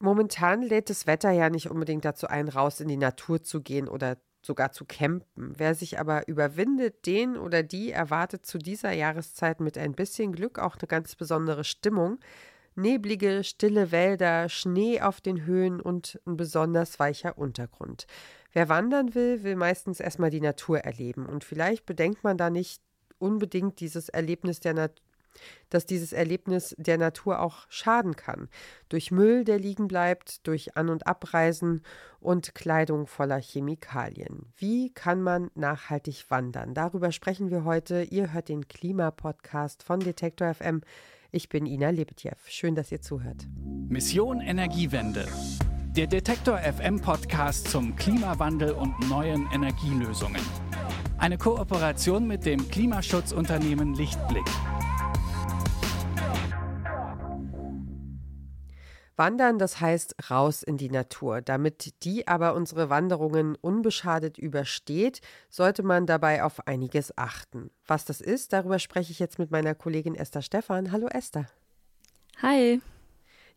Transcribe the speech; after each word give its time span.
Momentan 0.00 0.62
lädt 0.62 0.88
das 0.88 1.06
Wetter 1.06 1.30
ja 1.30 1.50
nicht 1.50 1.70
unbedingt 1.70 2.06
dazu 2.06 2.26
ein, 2.26 2.48
raus 2.48 2.80
in 2.80 2.88
die 2.88 2.96
Natur 2.96 3.42
zu 3.42 3.60
gehen 3.60 3.86
oder 3.86 4.16
sogar 4.42 4.72
zu 4.72 4.86
campen. 4.86 5.52
Wer 5.58 5.74
sich 5.74 6.00
aber 6.00 6.26
überwindet, 6.26 7.06
den 7.06 7.36
oder 7.36 7.62
die 7.62 7.90
erwartet 7.90 8.46
zu 8.46 8.56
dieser 8.56 8.92
Jahreszeit 8.92 9.60
mit 9.60 9.76
ein 9.76 9.92
bisschen 9.92 10.32
Glück 10.32 10.58
auch 10.58 10.76
eine 10.76 10.88
ganz 10.88 11.14
besondere 11.16 11.64
Stimmung. 11.64 12.18
Neblige, 12.74 13.44
stille 13.44 13.92
Wälder, 13.92 14.48
Schnee 14.48 15.02
auf 15.02 15.20
den 15.20 15.44
Höhen 15.44 15.82
und 15.82 16.18
ein 16.26 16.38
besonders 16.38 16.98
weicher 16.98 17.36
Untergrund. 17.36 18.06
Wer 18.52 18.70
wandern 18.70 19.14
will, 19.14 19.42
will 19.42 19.56
meistens 19.56 20.00
erstmal 20.00 20.30
die 20.30 20.40
Natur 20.40 20.78
erleben. 20.78 21.26
Und 21.26 21.44
vielleicht 21.44 21.84
bedenkt 21.84 22.24
man 22.24 22.38
da 22.38 22.48
nicht 22.48 22.80
unbedingt 23.18 23.80
dieses 23.80 24.08
Erlebnis 24.08 24.60
der 24.60 24.72
Natur 24.72 25.04
dass 25.68 25.86
dieses 25.86 26.12
Erlebnis 26.12 26.74
der 26.78 26.98
Natur 26.98 27.40
auch 27.40 27.66
schaden 27.68 28.16
kann. 28.16 28.48
Durch 28.88 29.10
Müll, 29.10 29.44
der 29.44 29.58
liegen 29.58 29.88
bleibt, 29.88 30.46
durch 30.46 30.76
An- 30.76 30.88
und 30.88 31.06
Abreisen 31.06 31.82
und 32.20 32.54
Kleidung 32.54 33.06
voller 33.06 33.40
Chemikalien. 33.40 34.52
Wie 34.56 34.92
kann 34.92 35.22
man 35.22 35.50
nachhaltig 35.54 36.26
wandern? 36.28 36.74
Darüber 36.74 37.12
sprechen 37.12 37.50
wir 37.50 37.64
heute. 37.64 38.02
Ihr 38.02 38.32
hört 38.32 38.48
den 38.48 38.68
Klimapodcast 38.68 39.82
von 39.82 40.00
Detektor 40.00 40.52
FM. 40.52 40.82
Ich 41.32 41.48
bin 41.48 41.64
Ina 41.66 41.90
Lebetjew. 41.90 42.34
Schön, 42.46 42.74
dass 42.74 42.90
ihr 42.90 43.00
zuhört. 43.00 43.46
Mission 43.88 44.40
Energiewende. 44.40 45.26
Der 45.96 46.06
Detektor 46.06 46.58
FM 46.58 47.00
Podcast 47.00 47.68
zum 47.68 47.96
Klimawandel 47.96 48.72
und 48.72 48.94
neuen 49.08 49.48
Energielösungen. 49.52 50.42
Eine 51.18 51.36
Kooperation 51.36 52.26
mit 52.26 52.46
dem 52.46 52.68
Klimaschutzunternehmen 52.68 53.94
Lichtblick. 53.94 54.46
Wandern, 59.20 59.58
das 59.58 59.80
heißt 59.80 60.30
raus 60.30 60.62
in 60.62 60.78
die 60.78 60.88
Natur. 60.88 61.42
Damit 61.42 62.02
die 62.02 62.26
aber 62.26 62.54
unsere 62.54 62.88
Wanderungen 62.88 63.54
unbeschadet 63.54 64.38
übersteht, 64.38 65.20
sollte 65.50 65.82
man 65.82 66.06
dabei 66.06 66.42
auf 66.42 66.66
einiges 66.66 67.16
achten. 67.18 67.70
Was 67.86 68.06
das 68.06 68.22
ist, 68.22 68.54
darüber 68.54 68.78
spreche 68.78 69.12
ich 69.12 69.18
jetzt 69.18 69.38
mit 69.38 69.50
meiner 69.50 69.74
Kollegin 69.74 70.14
Esther 70.14 70.40
Stephan. 70.40 70.90
Hallo 70.90 71.06
Esther. 71.06 71.46
Hi. 72.40 72.80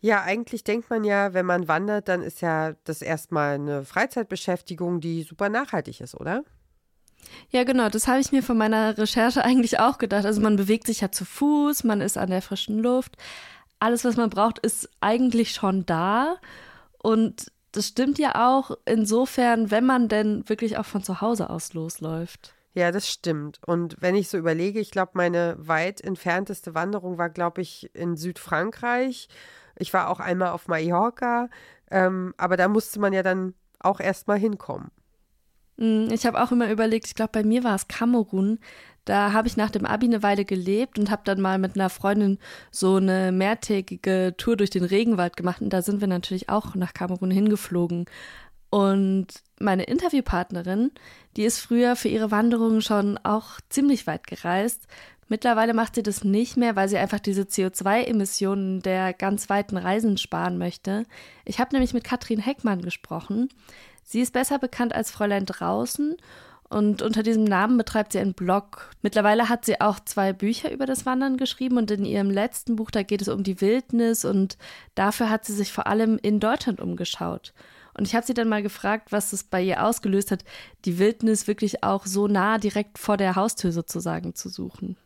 Ja, 0.01 0.21
eigentlich 0.23 0.65
denkt 0.65 0.89
man 0.89 1.05
ja, 1.05 1.33
wenn 1.33 1.45
man 1.45 1.69
wandert, 1.69 2.09
dann 2.09 2.23
ist 2.23 2.41
ja 2.41 2.73
das 2.83 3.01
erstmal 3.01 3.55
eine 3.55 3.85
Freizeitbeschäftigung, 3.85 4.99
die 4.99 5.23
super 5.23 5.47
nachhaltig 5.47 6.01
ist, 6.01 6.13
oder? 6.19 6.43
Ja, 7.51 7.63
genau, 7.63 7.87
das 7.87 8.09
habe 8.09 8.19
ich 8.19 8.33
mir 8.33 8.43
von 8.43 8.57
meiner 8.57 8.97
Recherche 8.97 9.45
eigentlich 9.45 9.79
auch 9.79 9.97
gedacht. 9.97 10.25
Also 10.25 10.41
man 10.41 10.57
bewegt 10.57 10.87
sich 10.87 10.99
ja 10.99 11.11
zu 11.11 11.23
Fuß, 11.23 11.85
man 11.85 12.01
ist 12.01 12.17
an 12.17 12.29
der 12.29 12.41
frischen 12.41 12.79
Luft, 12.79 13.15
alles, 13.83 14.05
was 14.05 14.15
man 14.15 14.29
braucht, 14.29 14.59
ist 14.59 14.89
eigentlich 15.01 15.51
schon 15.51 15.85
da. 15.85 16.37
Und 16.99 17.51
das 17.73 17.87
stimmt 17.87 18.17
ja 18.17 18.49
auch 18.49 18.77
insofern, 18.85 19.71
wenn 19.71 19.85
man 19.85 20.07
denn 20.07 20.47
wirklich 20.47 20.77
auch 20.77 20.85
von 20.85 21.03
zu 21.03 21.21
Hause 21.21 21.49
aus 21.49 21.73
losläuft. 21.73 22.53
Ja, 22.73 22.91
das 22.91 23.09
stimmt. 23.09 23.59
Und 23.65 23.97
wenn 23.99 24.15
ich 24.15 24.29
so 24.29 24.37
überlege, 24.37 24.79
ich 24.79 24.89
glaube, 24.89 25.11
meine 25.15 25.55
weit 25.59 26.01
entfernteste 26.01 26.73
Wanderung 26.73 27.17
war, 27.17 27.29
glaube 27.29 27.61
ich, 27.61 27.93
in 27.93 28.15
Südfrankreich. 28.15 29.27
Ich 29.77 29.93
war 29.93 30.09
auch 30.09 30.19
einmal 30.19 30.49
auf 30.49 30.67
Mallorca, 30.67 31.49
ähm, 31.91 32.33
aber 32.37 32.57
da 32.57 32.67
musste 32.67 32.99
man 32.99 33.13
ja 33.13 33.21
dann 33.21 33.53
auch 33.79 33.99
erst 33.99 34.27
mal 34.27 34.39
hinkommen. 34.39 34.91
Mm, 35.77 36.07
ich 36.11 36.25
habe 36.25 36.41
auch 36.41 36.51
immer 36.51 36.71
überlegt, 36.71 37.07
ich 37.07 37.15
glaube, 37.15 37.31
bei 37.33 37.43
mir 37.43 37.63
war 37.63 37.75
es 37.75 37.87
Kamerun. 37.87 38.59
Da 39.05 39.33
habe 39.33 39.47
ich 39.47 39.57
nach 39.57 39.69
dem 39.69 39.85
Abi 39.85 40.05
eine 40.05 40.23
Weile 40.23 40.45
gelebt 40.45 40.97
und 40.97 41.11
habe 41.11 41.23
dann 41.25 41.41
mal 41.41 41.57
mit 41.57 41.75
einer 41.75 41.89
Freundin 41.89 42.39
so 42.71 42.95
eine 42.95 43.31
mehrtägige 43.31 44.35
Tour 44.37 44.55
durch 44.55 44.69
den 44.69 44.85
Regenwald 44.85 45.35
gemacht. 45.35 45.61
Und 45.61 45.71
da 45.71 45.81
sind 45.81 45.99
wir 45.99 46.07
natürlich 46.07 46.49
auch 46.49 46.75
nach 46.75 46.93
Kamerun 46.93 47.31
hingeflogen. 47.31 48.05
Und 48.69 49.27
meine 49.59 49.83
Interviewpartnerin, 49.83 50.91
die 51.37 51.43
ist 51.43 51.59
früher 51.59 51.95
für 51.95 52.07
ihre 52.07 52.31
Wanderungen 52.31 52.81
schon 52.81 53.19
auch 53.19 53.59
ziemlich 53.69 54.07
weit 54.07 54.25
gereist. 54.25 54.87
Mittlerweile 55.27 55.73
macht 55.73 55.95
sie 55.95 56.03
das 56.03 56.23
nicht 56.23 56.57
mehr, 56.57 56.75
weil 56.75 56.89
sie 56.89 56.97
einfach 56.97 57.19
diese 57.19 57.43
CO2-Emissionen 57.43 58.81
der 58.81 59.13
ganz 59.13 59.49
weiten 59.49 59.77
Reisen 59.77 60.17
sparen 60.17 60.57
möchte. 60.57 61.05
Ich 61.45 61.59
habe 61.59 61.73
nämlich 61.73 61.93
mit 61.93 62.03
Katrin 62.03 62.39
Heckmann 62.39 62.81
gesprochen. 62.81 63.49
Sie 64.03 64.21
ist 64.21 64.33
besser 64.33 64.59
bekannt 64.59 64.93
als 64.93 65.11
Fräulein 65.11 65.45
draußen 65.45 66.17
und 66.73 67.01
unter 67.01 67.23
diesem 67.23 67.43
Namen 67.43 67.77
betreibt 67.77 68.13
sie 68.13 68.19
einen 68.19 68.33
Blog. 68.33 68.89
Mittlerweile 69.01 69.47
hat 69.47 69.63
sie 69.65 69.79
auch 69.79 69.99
zwei 69.99 70.33
Bücher 70.33 70.71
über 70.71 70.85
das 70.85 71.05
Wandern 71.05 71.37
geschrieben 71.37 71.77
und 71.77 71.91
in 71.91 72.03
ihrem 72.03 72.29
letzten 72.29 72.75
Buch, 72.75 72.91
da 72.91 73.03
geht 73.03 73.21
es 73.21 73.27
um 73.27 73.43
die 73.43 73.61
Wildnis 73.61 74.25
und 74.25 74.57
dafür 74.95 75.29
hat 75.29 75.45
sie 75.45 75.53
sich 75.53 75.71
vor 75.71 75.87
allem 75.87 76.19
in 76.21 76.39
Deutschland 76.39 76.81
umgeschaut. 76.81 77.53
Und 77.95 78.07
ich 78.07 78.15
habe 78.15 78.25
sie 78.25 78.33
dann 78.33 78.49
mal 78.49 78.63
gefragt, 78.63 79.11
was 79.11 79.33
es 79.33 79.43
bei 79.43 79.61
ihr 79.61 79.85
ausgelöst 79.85 80.31
hat, 80.31 80.43
die 80.85 80.97
Wildnis 80.97 81.47
wirklich 81.47 81.83
auch 81.83 82.05
so 82.05 82.27
nah 82.27 82.57
direkt 82.57 82.97
vor 82.97 83.17
der 83.17 83.35
Haustür 83.35 83.71
sozusagen 83.71 84.33
zu 84.33 84.49
suchen. 84.49 84.97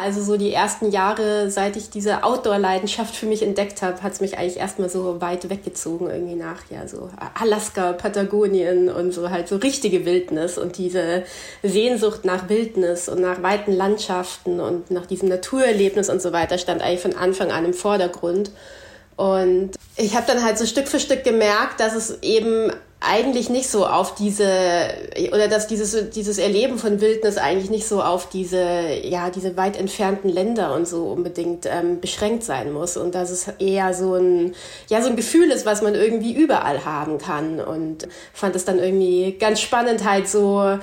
Also 0.00 0.22
so 0.22 0.38
die 0.38 0.50
ersten 0.50 0.90
Jahre, 0.90 1.50
seit 1.50 1.76
ich 1.76 1.90
diese 1.90 2.24
Outdoor-Leidenschaft 2.24 3.14
für 3.14 3.26
mich 3.26 3.42
entdeckt 3.42 3.82
habe, 3.82 4.02
hat 4.02 4.14
es 4.14 4.22
mich 4.22 4.38
eigentlich 4.38 4.56
erstmal 4.56 4.88
so 4.88 5.20
weit 5.20 5.50
weggezogen 5.50 6.08
irgendwie 6.08 6.36
nach, 6.36 6.62
ja, 6.70 6.88
so 6.88 7.10
Alaska, 7.38 7.92
Patagonien 7.92 8.88
und 8.88 9.12
so 9.12 9.28
halt 9.28 9.46
so 9.46 9.56
richtige 9.56 10.06
Wildnis 10.06 10.56
und 10.56 10.78
diese 10.78 11.24
Sehnsucht 11.62 12.24
nach 12.24 12.48
Wildnis 12.48 13.10
und 13.10 13.20
nach 13.20 13.42
weiten 13.42 13.72
Landschaften 13.72 14.58
und 14.58 14.90
nach 14.90 15.04
diesem 15.04 15.28
Naturerlebnis 15.28 16.08
und 16.08 16.22
so 16.22 16.32
weiter 16.32 16.56
stand 16.56 16.80
eigentlich 16.80 17.00
von 17.00 17.14
Anfang 17.14 17.50
an 17.50 17.66
im 17.66 17.74
Vordergrund. 17.74 18.52
Und 19.16 19.72
ich 19.98 20.16
habe 20.16 20.26
dann 20.26 20.42
halt 20.42 20.56
so 20.56 20.64
Stück 20.64 20.88
für 20.88 20.98
Stück 20.98 21.24
gemerkt, 21.24 21.78
dass 21.78 21.94
es 21.94 22.22
eben 22.22 22.72
eigentlich 23.00 23.48
nicht 23.48 23.70
so 23.70 23.86
auf 23.86 24.14
diese 24.14 24.46
oder 25.32 25.48
dass 25.48 25.66
dieses 25.66 26.10
dieses 26.10 26.36
Erleben 26.36 26.76
von 26.76 27.00
Wildnis 27.00 27.38
eigentlich 27.38 27.70
nicht 27.70 27.88
so 27.88 28.02
auf 28.02 28.28
diese 28.28 28.60
ja 29.02 29.30
diese 29.30 29.56
weit 29.56 29.78
entfernten 29.78 30.28
Länder 30.28 30.74
und 30.74 30.86
so 30.86 31.04
unbedingt 31.06 31.64
ähm, 31.64 32.00
beschränkt 32.00 32.44
sein 32.44 32.72
muss 32.72 32.98
und 32.98 33.14
dass 33.14 33.30
es 33.30 33.48
eher 33.58 33.94
so 33.94 34.16
ein 34.16 34.54
ja 34.88 35.00
so 35.00 35.08
ein 35.08 35.16
Gefühl 35.16 35.50
ist, 35.50 35.64
was 35.64 35.80
man 35.80 35.94
irgendwie 35.94 36.34
überall 36.34 36.84
haben 36.84 37.16
kann 37.16 37.58
und 37.58 38.06
fand 38.34 38.54
es 38.54 38.66
dann 38.66 38.78
irgendwie 38.78 39.32
ganz 39.38 39.62
spannend 39.62 40.04
halt 40.04 40.28
so 40.28 40.78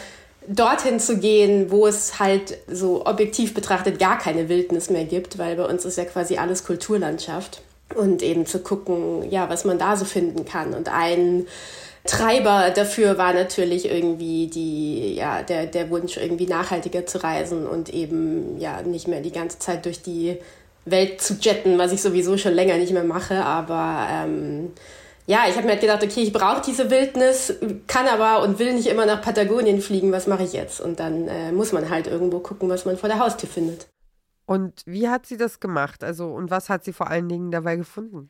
dorthin 0.48 1.00
zu 1.00 1.18
gehen, 1.18 1.70
wo 1.70 1.86
es 1.86 2.18
halt 2.18 2.58
so 2.68 3.06
objektiv 3.06 3.54
betrachtet 3.54 4.00
gar 4.00 4.18
keine 4.18 4.50
Wildnis 4.50 4.90
mehr 4.90 5.06
gibt, 5.06 5.38
weil 5.38 5.56
bei 5.56 5.66
uns 5.66 5.86
ist 5.86 5.98
ja 5.98 6.06
quasi 6.06 6.38
alles 6.38 6.64
Kulturlandschaft 6.66 7.62
und 7.96 8.24
eben 8.24 8.48
zu 8.48 8.60
gucken, 8.60 9.30
ja, 9.30 9.50
was 9.50 9.66
man 9.66 9.78
da 9.78 9.96
so 9.96 10.06
finden 10.06 10.46
kann 10.46 10.74
und 10.74 10.90
ein 10.90 11.46
Treiber 12.08 12.72
dafür 12.72 13.18
war 13.18 13.34
natürlich 13.34 13.90
irgendwie 13.90 14.48
die, 14.48 15.16
ja, 15.16 15.44
der, 15.44 15.68
der 15.68 15.90
Wunsch, 15.90 16.18
irgendwie 16.18 16.48
nachhaltiger 16.48 17.06
zu 17.06 17.24
reisen 17.24 17.68
und 17.68 17.90
eben 17.90 18.60
ja 18.60 18.82
nicht 18.82 19.08
mehr 19.08 19.22
die 19.22 19.32
ganze 19.32 19.60
Zeit 19.60 19.86
durch 19.86 20.02
die 20.02 20.38
Welt 20.86 21.22
zu 21.22 21.36
jetten, 21.36 21.78
was 21.78 21.92
ich 21.92 22.02
sowieso 22.02 22.38
schon 22.38 22.54
länger 22.54 22.78
nicht 22.78 22.94
mehr 22.94 23.04
mache. 23.04 23.44
Aber 23.44 24.08
ähm, 24.10 24.72
ja, 25.28 25.46
ich 25.50 25.56
habe 25.56 25.66
mir 25.66 25.74
halt 25.74 25.82
gedacht, 25.82 26.04
okay, 26.04 26.22
ich 26.22 26.34
brauche 26.34 26.62
diese 26.66 26.90
Wildnis, 26.90 27.54
kann 27.86 28.08
aber 28.08 28.42
und 28.44 28.60
will 28.60 28.74
nicht 28.74 28.88
immer 28.88 29.06
nach 29.06 29.22
Patagonien 29.22 29.82
fliegen, 29.82 30.12
was 30.12 30.26
mache 30.26 30.44
ich 30.44 30.54
jetzt? 30.54 30.80
Und 30.82 31.00
dann 31.00 31.28
äh, 31.28 31.52
muss 31.52 31.74
man 31.74 31.90
halt 31.90 32.08
irgendwo 32.08 32.40
gucken, 32.40 32.70
was 32.70 32.86
man 32.86 32.98
vor 32.98 33.10
der 33.10 33.20
Haustür 33.20 33.50
findet. 33.50 33.88
Und 34.46 34.82
wie 34.86 35.10
hat 35.10 35.26
sie 35.26 35.36
das 35.36 35.60
gemacht? 35.60 36.04
Also, 36.04 36.32
und 36.32 36.50
was 36.50 36.70
hat 36.70 36.86
sie 36.86 36.94
vor 36.94 37.10
allen 37.10 37.28
Dingen 37.28 37.52
dabei 37.52 37.76
gefunden? 37.76 38.30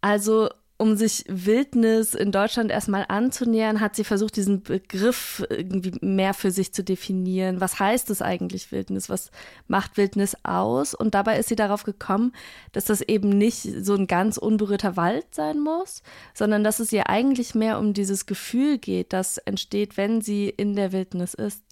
Also 0.00 0.48
um 0.78 0.96
sich 0.96 1.24
Wildnis 1.26 2.14
in 2.14 2.30
Deutschland 2.30 2.70
erstmal 2.70 3.04
anzunähern, 3.08 3.80
hat 3.80 3.96
sie 3.96 4.04
versucht, 4.04 4.36
diesen 4.36 4.62
Begriff 4.62 5.44
irgendwie 5.50 5.92
mehr 6.00 6.34
für 6.34 6.52
sich 6.52 6.72
zu 6.72 6.84
definieren. 6.84 7.60
Was 7.60 7.80
heißt 7.80 8.10
es 8.10 8.22
eigentlich 8.22 8.70
Wildnis? 8.70 9.10
Was 9.10 9.32
macht 9.66 9.96
Wildnis 9.96 10.36
aus? 10.44 10.94
Und 10.94 11.14
dabei 11.14 11.38
ist 11.38 11.48
sie 11.48 11.56
darauf 11.56 11.82
gekommen, 11.82 12.32
dass 12.70 12.84
das 12.84 13.00
eben 13.00 13.28
nicht 13.28 13.62
so 13.84 13.94
ein 13.94 14.06
ganz 14.06 14.36
unberührter 14.36 14.96
Wald 14.96 15.26
sein 15.32 15.58
muss, 15.58 16.02
sondern 16.32 16.62
dass 16.62 16.78
es 16.78 16.92
ihr 16.92 17.08
eigentlich 17.08 17.56
mehr 17.56 17.80
um 17.80 17.92
dieses 17.92 18.26
Gefühl 18.26 18.78
geht, 18.78 19.12
das 19.12 19.38
entsteht, 19.38 19.96
wenn 19.96 20.20
sie 20.20 20.48
in 20.48 20.76
der 20.76 20.92
Wildnis 20.92 21.34
ist. 21.34 21.67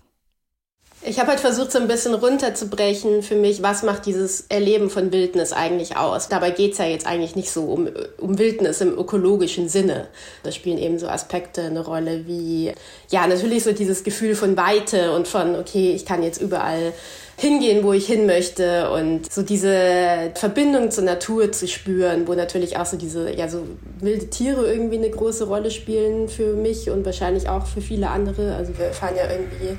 Ich 1.09 1.21
habe 1.21 1.29
halt 1.29 1.39
versucht, 1.39 1.71
so 1.71 1.79
ein 1.79 1.87
bisschen 1.87 2.15
runterzubrechen 2.15 3.23
für 3.23 3.37
mich, 3.37 3.63
was 3.63 3.85
macht 3.85 4.07
dieses 4.07 4.47
Erleben 4.49 4.91
von 4.91 5.13
Wildnis 5.13 5.53
eigentlich 5.53 5.97
aus. 5.97 6.29
Dabei 6.29 6.51
geht's 6.51 6.79
ja 6.79 6.85
jetzt 6.85 7.07
eigentlich 7.07 7.37
nicht 7.37 7.53
so 7.53 7.63
um, 7.63 7.89
um 8.19 8.41
Wildnis 8.41 8.81
im 8.81 8.99
ökologischen 8.99 9.69
Sinne. 9.69 10.09
Da 10.43 10.51
spielen 10.51 10.79
eben 10.79 10.99
so 10.99 11.07
Aspekte 11.07 11.63
eine 11.63 11.85
Rolle 11.85 12.27
wie, 12.27 12.73
ja, 13.09 13.25
natürlich 13.29 13.63
so 13.63 13.71
dieses 13.71 14.03
Gefühl 14.03 14.35
von 14.35 14.57
Weite 14.57 15.13
und 15.13 15.29
von, 15.29 15.55
okay, 15.55 15.93
ich 15.93 16.07
kann 16.07 16.25
jetzt 16.25 16.43
überall 16.43 16.93
hingehen, 17.37 17.85
wo 17.85 17.93
ich 17.93 18.07
hin 18.07 18.27
möchte 18.27 18.91
und 18.91 19.33
so 19.33 19.43
diese 19.43 20.33
Verbindung 20.35 20.91
zur 20.91 21.05
Natur 21.05 21.53
zu 21.53 21.69
spüren, 21.69 22.27
wo 22.27 22.35
natürlich 22.35 22.79
auch 22.79 22.87
so 22.87 22.97
diese, 22.97 23.31
ja, 23.33 23.49
so 23.49 23.63
wilde 24.01 24.29
Tiere 24.29 24.67
irgendwie 24.67 24.97
eine 24.97 25.11
große 25.11 25.47
Rolle 25.47 25.71
spielen 25.71 26.29
für 26.29 26.55
mich 26.55 26.91
und 26.91 27.07
wahrscheinlich 27.07 27.49
auch 27.49 27.67
für 27.67 27.81
viele 27.81 28.11
andere. 28.11 28.57
Also 28.57 28.77
wir 28.77 28.91
fahren 28.91 29.15
ja 29.17 29.31
irgendwie 29.31 29.79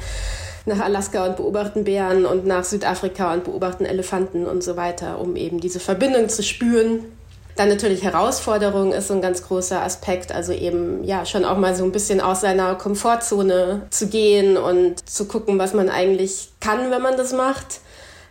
nach 0.68 0.80
Alaska 0.80 1.26
und 1.26 1.38
beobachten 1.38 1.84
Bären 1.84 2.26
und 2.26 2.46
nach 2.46 2.64
Südafrika 2.64 3.34
und 3.34 3.46
beobachten 3.46 3.86
Elefanten 3.86 4.46
und 4.46 4.64
so 4.64 4.76
weiter, 4.78 5.20
um 5.20 5.36
eben 5.36 5.60
diese 5.60 5.80
Verbindung 5.80 6.30
zu 6.30 6.44
spüren. 6.44 7.06
Dann 7.56 7.70
natürlich 7.70 8.04
Herausforderung 8.04 8.94
ist 8.94 9.08
so 9.08 9.16
ein 9.16 9.22
ganz 9.22 9.42
großer 9.42 9.82
Aspekt, 9.82 10.32
also 10.32 10.54
eben 10.54 11.04
ja 11.04 11.26
schon 11.26 11.44
auch 11.44 11.58
mal 11.58 11.76
so 11.76 11.84
ein 11.84 11.92
bisschen 11.92 12.22
aus 12.22 12.42
seiner 12.42 12.76
Komfortzone 12.76 13.88
zu 13.90 14.08
gehen 14.08 14.58
und 14.58 15.10
zu 15.10 15.26
gucken, 15.26 15.58
was 15.58 15.74
man 15.74 15.90
eigentlich 15.90 16.50
kann, 16.60 16.92
wenn 16.92 17.02
man 17.02 17.18
das 17.18 17.34
macht. 17.34 17.80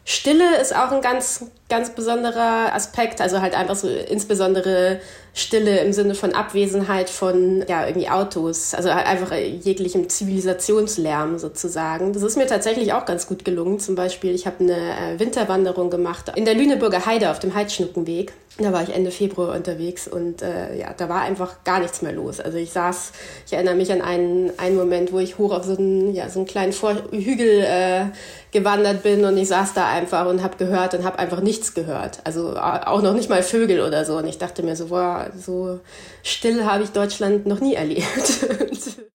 Stille 0.04 0.56
ist 0.60 0.76
auch 0.76 0.92
ein 0.92 1.00
ganz, 1.00 1.46
ganz 1.68 1.90
besonderer 1.90 2.74
Aspekt, 2.74 3.20
also 3.20 3.40
halt 3.40 3.54
einfach 3.54 3.74
so 3.74 3.88
insbesondere 3.88 5.00
Stille 5.34 5.80
im 5.80 5.92
Sinne 5.92 6.14
von 6.14 6.32
Abwesenheit 6.32 7.10
von 7.10 7.62
ja 7.68 7.86
irgendwie 7.86 8.08
Autos, 8.08 8.72
also 8.72 8.94
halt 8.94 9.06
einfach 9.06 9.32
jeglichem 9.34 10.08
Zivilisationslärm 10.08 11.38
sozusagen. 11.38 12.12
Das 12.14 12.22
ist 12.22 12.38
mir 12.38 12.46
tatsächlich 12.46 12.94
auch 12.94 13.04
ganz 13.04 13.26
gut 13.26 13.44
gelungen. 13.44 13.78
Zum 13.78 13.96
Beispiel, 13.96 14.34
ich 14.34 14.46
habe 14.46 14.60
eine 14.60 14.74
äh, 14.74 15.18
Winterwanderung 15.18 15.90
gemacht 15.90 16.32
in 16.36 16.46
der 16.46 16.54
Lüneburger 16.54 17.04
Heide 17.04 17.30
auf 17.30 17.38
dem 17.38 17.54
Heidschnuckenweg. 17.54 18.32
Da 18.58 18.72
war 18.72 18.82
ich 18.82 18.94
Ende 18.94 19.10
Februar 19.10 19.54
unterwegs 19.54 20.08
und 20.08 20.40
äh, 20.40 20.78
ja, 20.78 20.94
da 20.96 21.10
war 21.10 21.20
einfach 21.20 21.62
gar 21.64 21.80
nichts 21.80 22.00
mehr 22.00 22.12
los. 22.12 22.40
Also 22.40 22.56
ich 22.56 22.70
saß, 22.70 23.12
ich 23.44 23.52
erinnere 23.52 23.74
mich 23.74 23.92
an 23.92 24.00
einen, 24.00 24.50
einen 24.58 24.76
Moment, 24.76 25.12
wo 25.12 25.18
ich 25.18 25.36
hoch 25.36 25.52
auf 25.52 25.64
so 25.64 25.76
einen, 25.76 26.14
ja, 26.14 26.30
so 26.30 26.38
einen 26.38 26.48
kleinen 26.48 26.72
Vor 26.72 26.94
Hügel 27.10 27.60
äh, 27.60 28.06
gewandert 28.52 29.02
bin 29.02 29.26
und 29.26 29.36
ich 29.36 29.48
saß 29.48 29.74
da 29.74 29.86
einfach 29.86 30.26
und 30.26 30.42
habe 30.42 30.56
gehört 30.56 30.94
und 30.94 31.04
habe 31.04 31.18
einfach 31.18 31.42
nichts 31.56 31.74
gehört. 31.74 32.20
Also 32.24 32.56
auch 32.56 33.02
noch 33.02 33.14
nicht 33.14 33.30
mal 33.30 33.42
Vögel 33.42 33.80
oder 33.80 34.04
so. 34.04 34.18
Und 34.18 34.26
ich 34.26 34.38
dachte 34.38 34.62
mir 34.62 34.76
so, 34.76 34.86
boah, 34.86 35.30
so 35.36 35.80
still 36.22 36.64
habe 36.64 36.84
ich 36.84 36.90
Deutschland 36.90 37.46
noch 37.46 37.60
nie 37.60 37.74
erlebt. 37.74 38.46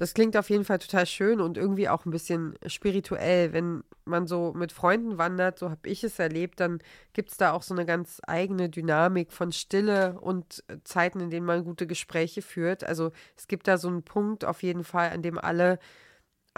Das 0.00 0.14
klingt 0.14 0.36
auf 0.36 0.48
jeden 0.48 0.64
Fall 0.64 0.78
total 0.78 1.06
schön 1.06 1.40
und 1.40 1.58
irgendwie 1.58 1.88
auch 1.88 2.06
ein 2.06 2.12
bisschen 2.12 2.54
spirituell. 2.68 3.52
Wenn 3.52 3.82
man 4.04 4.28
so 4.28 4.52
mit 4.54 4.70
Freunden 4.70 5.18
wandert, 5.18 5.58
so 5.58 5.70
habe 5.70 5.88
ich 5.88 6.04
es 6.04 6.20
erlebt, 6.20 6.60
dann 6.60 6.78
gibt 7.14 7.32
es 7.32 7.36
da 7.36 7.50
auch 7.50 7.62
so 7.62 7.74
eine 7.74 7.84
ganz 7.84 8.20
eigene 8.24 8.68
Dynamik 8.68 9.32
von 9.32 9.50
Stille 9.50 10.16
und 10.20 10.62
Zeiten, 10.84 11.18
in 11.18 11.30
denen 11.30 11.46
man 11.46 11.64
gute 11.64 11.88
Gespräche 11.88 12.42
führt. 12.42 12.84
Also 12.84 13.10
es 13.36 13.48
gibt 13.48 13.66
da 13.66 13.76
so 13.76 13.88
einen 13.88 14.04
Punkt 14.04 14.44
auf 14.44 14.62
jeden 14.62 14.84
Fall, 14.84 15.10
an 15.10 15.22
dem 15.22 15.36
alle 15.36 15.80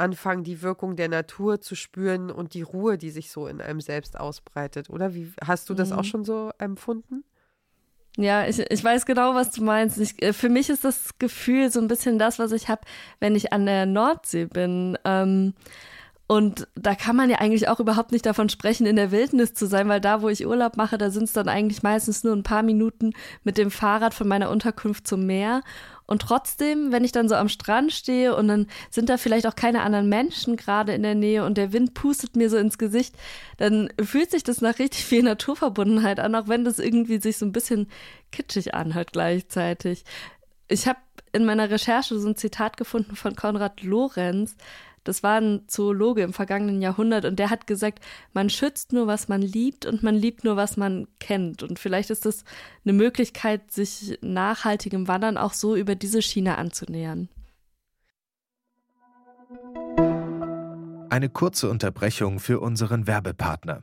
anfangen, 0.00 0.43
die 0.43 0.62
Wirkung 0.62 0.97
der 0.97 1.08
Natur 1.08 1.61
zu 1.61 1.76
spüren 1.76 2.31
und 2.31 2.55
die 2.55 2.62
Ruhe, 2.62 2.99
die 2.99 3.11
sich 3.11 3.31
so 3.31 3.47
in 3.47 3.61
einem 3.61 3.81
selbst 3.81 4.19
ausbreitet. 4.19 4.91
Oder 4.91 5.14
wie 5.14 5.32
hast 5.47 5.70
du 5.70 5.75
das 5.75 5.91
mhm. 5.91 5.99
auch 5.99 6.05
schon 6.05 6.25
so 6.25 6.50
empfunden? 6.58 7.23
Ja, 8.17 8.47
ich, 8.47 8.58
ich 8.58 8.82
weiß 8.82 9.06
genau, 9.06 9.35
was 9.35 9.52
du 9.52 9.62
meinst. 9.62 9.99
Ich, 9.99 10.20
äh, 10.23 10.32
für 10.32 10.49
mich 10.49 10.69
ist 10.69 10.85
das 10.85 11.19
Gefühl 11.19 11.70
so 11.70 11.81
ein 11.81 11.87
bisschen 11.87 12.19
das, 12.19 12.38
was 12.38 12.52
ich 12.52 12.69
habe, 12.69 12.82
wenn 13.20 13.37
ich 13.37 13.52
an 13.52 13.67
der 13.67 13.87
Nordsee 13.87 14.47
bin. 14.47 14.99
Ähm, 15.05 15.55
und 16.31 16.69
da 16.77 16.94
kann 16.94 17.17
man 17.17 17.29
ja 17.29 17.38
eigentlich 17.38 17.67
auch 17.67 17.81
überhaupt 17.81 18.12
nicht 18.12 18.25
davon 18.25 18.49
sprechen, 18.49 18.87
in 18.87 18.94
der 18.94 19.11
Wildnis 19.11 19.53
zu 19.53 19.67
sein, 19.67 19.88
weil 19.88 20.00
da, 20.00 20.23
wo 20.23 20.29
ich 20.29 20.47
Urlaub 20.47 20.77
mache, 20.77 20.97
da 20.97 21.11
sind 21.11 21.25
es 21.25 21.32
dann 21.32 21.49
eigentlich 21.49 21.82
meistens 21.82 22.23
nur 22.23 22.37
ein 22.37 22.44
paar 22.44 22.62
Minuten 22.62 23.15
mit 23.43 23.59
dem 23.59 23.73
Fahrrad 23.73 24.15
von 24.15 24.29
meiner 24.29 24.49
Unterkunft 24.49 25.09
zum 25.09 25.27
Meer. 25.27 25.62
Und 26.06 26.23
trotzdem, 26.23 26.93
wenn 26.93 27.03
ich 27.03 27.11
dann 27.11 27.29
so 27.29 27.35
am 27.35 27.49
Strand 27.49 27.91
stehe 27.91 28.37
und 28.37 28.47
dann 28.47 28.69
sind 28.91 29.09
da 29.09 29.17
vielleicht 29.17 29.44
auch 29.44 29.56
keine 29.56 29.82
anderen 29.82 30.09
Menschen 30.09 30.55
gerade 30.55 30.93
in 30.93 31.03
der 31.03 31.17
Nähe 31.17 31.44
und 31.44 31.59
der 31.59 31.73
Wind 31.73 31.94
pustet 31.94 32.37
mir 32.37 32.49
so 32.49 32.59
ins 32.59 32.79
Gesicht, 32.79 33.17
dann 33.56 33.88
fühlt 34.00 34.31
sich 34.31 34.44
das 34.44 34.61
nach 34.61 34.79
richtig 34.79 35.05
viel 35.05 35.25
Naturverbundenheit 35.25 36.21
an, 36.21 36.37
auch 36.37 36.47
wenn 36.47 36.65
das 36.65 36.79
irgendwie 36.79 37.21
sich 37.21 37.38
so 37.38 37.44
ein 37.44 37.50
bisschen 37.50 37.88
kitschig 38.31 38.73
anhört 38.73 39.12
gleichzeitig. 39.12 40.05
Ich 40.69 40.87
habe 40.87 41.00
in 41.32 41.44
meiner 41.44 41.71
Recherche 41.71 42.17
so 42.21 42.29
ein 42.29 42.37
Zitat 42.37 42.77
gefunden 42.77 43.17
von 43.17 43.35
Konrad 43.35 43.82
Lorenz, 43.82 44.55
das 45.05 45.23
war 45.23 45.41
ein 45.41 45.62
Zoologe 45.67 46.23
im 46.23 46.32
vergangenen 46.32 46.82
Jahrhundert 46.82 47.25
und 47.25 47.38
der 47.38 47.50
hat 47.50 47.67
gesagt, 47.67 48.00
man 48.32 48.50
schützt 48.50 48.93
nur, 48.93 49.06
was 49.06 49.29
man 49.29 49.43
liebt 49.43 49.87
und 49.87 50.02
man 50.02 50.14
liebt 50.14 50.44
nur, 50.44 50.56
was 50.56 50.76
man 50.76 51.08
kennt. 51.19 51.62
Und 51.62 51.79
vielleicht 51.79 52.11
ist 52.11 52.26
das 52.26 52.44
eine 52.85 52.93
Möglichkeit, 52.93 53.70
sich 53.70 54.19
nachhaltigem 54.20 55.08
Wandern 55.08 55.37
auch 55.37 55.52
so 55.52 55.76
über 55.76 55.94
diese 55.94 56.23
Schiene 56.23 56.58
anzunähern. 56.58 57.29
Eine 61.08 61.29
kurze 61.29 61.69
Unterbrechung 61.69 62.38
für 62.38 62.61
unseren 62.61 63.06
Werbepartner. 63.06 63.82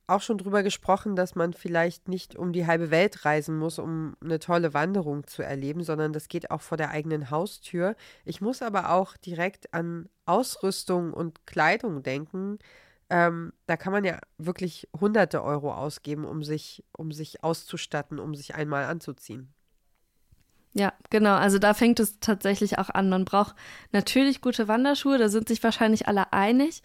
auch 0.11 0.21
schon 0.21 0.37
drüber 0.37 0.63
gesprochen, 0.63 1.15
dass 1.15 1.35
man 1.35 1.53
vielleicht 1.53 2.07
nicht 2.07 2.35
um 2.35 2.53
die 2.53 2.67
halbe 2.67 2.91
Welt 2.91 3.25
reisen 3.25 3.57
muss, 3.57 3.79
um 3.79 4.15
eine 4.21 4.39
tolle 4.39 4.73
Wanderung 4.73 5.25
zu 5.27 5.41
erleben, 5.41 5.83
sondern 5.83 6.13
das 6.13 6.27
geht 6.27 6.51
auch 6.51 6.61
vor 6.61 6.77
der 6.77 6.89
eigenen 6.89 7.29
Haustür. 7.29 7.95
Ich 8.25 8.41
muss 8.41 8.61
aber 8.61 8.91
auch 8.91 9.17
direkt 9.17 9.73
an 9.73 10.09
Ausrüstung 10.25 11.13
und 11.13 11.45
Kleidung 11.45 12.03
denken. 12.03 12.59
Ähm, 13.09 13.53
da 13.65 13.75
kann 13.75 13.91
man 13.91 14.05
ja 14.05 14.19
wirklich 14.37 14.87
hunderte 14.99 15.43
Euro 15.43 15.73
ausgeben, 15.73 16.25
um 16.25 16.43
sich, 16.43 16.83
um 16.97 17.11
sich 17.11 17.43
auszustatten, 17.43 18.19
um 18.19 18.35
sich 18.35 18.55
einmal 18.55 18.85
anzuziehen. 18.85 19.53
Ja, 20.73 20.93
genau. 21.09 21.35
Also 21.35 21.59
da 21.59 21.73
fängt 21.73 21.99
es 21.99 22.19
tatsächlich 22.19 22.77
auch 22.79 22.89
an. 22.89 23.09
Man 23.09 23.25
braucht 23.25 23.55
natürlich 23.91 24.39
gute 24.39 24.67
Wanderschuhe, 24.67 25.17
da 25.17 25.27
sind 25.27 25.49
sich 25.49 25.61
wahrscheinlich 25.63 26.07
alle 26.07 26.31
einig. 26.31 26.81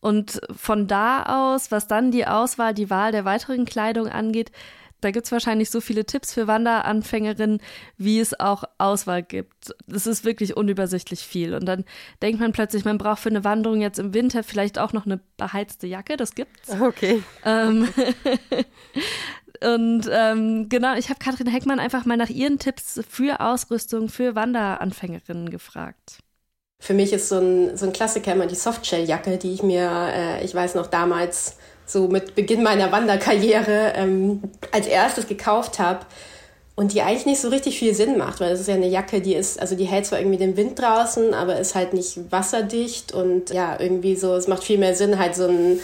Und 0.00 0.40
von 0.54 0.86
da 0.86 1.54
aus, 1.54 1.70
was 1.70 1.86
dann 1.86 2.10
die 2.10 2.26
Auswahl, 2.26 2.74
die 2.74 2.90
Wahl 2.90 3.12
der 3.12 3.24
weiteren 3.24 3.64
Kleidung 3.64 4.08
angeht, 4.08 4.52
da 5.00 5.10
gibt 5.10 5.26
es 5.26 5.32
wahrscheinlich 5.32 5.70
so 5.70 5.80
viele 5.80 6.06
Tipps 6.06 6.32
für 6.32 6.46
Wanderanfängerinnen, 6.46 7.60
wie 7.98 8.18
es 8.18 8.38
auch 8.38 8.64
Auswahl 8.78 9.22
gibt. 9.22 9.74
Das 9.86 10.06
ist 10.06 10.24
wirklich 10.24 10.56
unübersichtlich 10.56 11.20
viel. 11.20 11.54
Und 11.54 11.66
dann 11.66 11.84
denkt 12.22 12.40
man 12.40 12.52
plötzlich, 12.52 12.84
man 12.84 12.98
braucht 12.98 13.20
für 13.20 13.28
eine 13.28 13.44
Wanderung 13.44 13.80
jetzt 13.80 13.98
im 13.98 14.14
Winter 14.14 14.42
vielleicht 14.42 14.78
auch 14.78 14.92
noch 14.92 15.04
eine 15.04 15.20
beheizte 15.36 15.86
Jacke. 15.86 16.16
Das 16.16 16.34
gibt's. 16.34 16.70
Okay. 16.80 17.22
Ähm, 17.44 17.88
und 19.62 20.08
ähm, 20.10 20.68
genau, 20.70 20.96
ich 20.96 21.10
habe 21.10 21.18
Katrin 21.18 21.46
Heckmann 21.46 21.78
einfach 21.78 22.06
mal 22.06 22.16
nach 22.16 22.30
ihren 22.30 22.58
Tipps 22.58 23.00
für 23.08 23.40
Ausrüstung 23.40 24.08
für 24.08 24.34
Wanderanfängerinnen 24.34 25.50
gefragt. 25.50 26.20
Für 26.78 26.94
mich 26.94 27.12
ist 27.12 27.28
so 27.28 27.38
ein, 27.38 27.76
so 27.76 27.86
ein 27.86 27.92
Klassiker 27.92 28.32
immer 28.32 28.46
die 28.46 28.54
Softshell-Jacke, 28.54 29.38
die 29.38 29.52
ich 29.52 29.62
mir, 29.62 29.90
äh, 29.90 30.44
ich 30.44 30.54
weiß 30.54 30.74
noch 30.74 30.86
damals, 30.86 31.56
so 31.86 32.08
mit 32.08 32.34
Beginn 32.34 32.62
meiner 32.62 32.92
Wanderkarriere 32.92 33.92
ähm, 33.96 34.42
als 34.72 34.86
erstes 34.86 35.26
gekauft 35.26 35.78
habe 35.78 36.00
und 36.74 36.92
die 36.92 37.02
eigentlich 37.02 37.26
nicht 37.26 37.40
so 37.40 37.48
richtig 37.48 37.78
viel 37.78 37.94
Sinn 37.94 38.18
macht, 38.18 38.40
weil 38.40 38.50
das 38.50 38.60
ist 38.60 38.68
ja 38.68 38.74
eine 38.74 38.88
Jacke, 38.88 39.20
die 39.20 39.34
ist, 39.34 39.58
also 39.58 39.76
die 39.76 39.84
hält 39.84 40.06
zwar 40.06 40.18
irgendwie 40.18 40.38
den 40.38 40.56
Wind 40.56 40.78
draußen, 40.78 41.32
aber 41.32 41.58
ist 41.58 41.74
halt 41.74 41.94
nicht 41.94 42.30
wasserdicht 42.30 43.12
und 43.12 43.50
ja, 43.50 43.78
irgendwie 43.80 44.16
so, 44.16 44.34
es 44.34 44.46
macht 44.46 44.64
viel 44.64 44.78
mehr 44.78 44.94
Sinn, 44.94 45.18
halt 45.18 45.34
so 45.34 45.46
ein, 45.46 45.80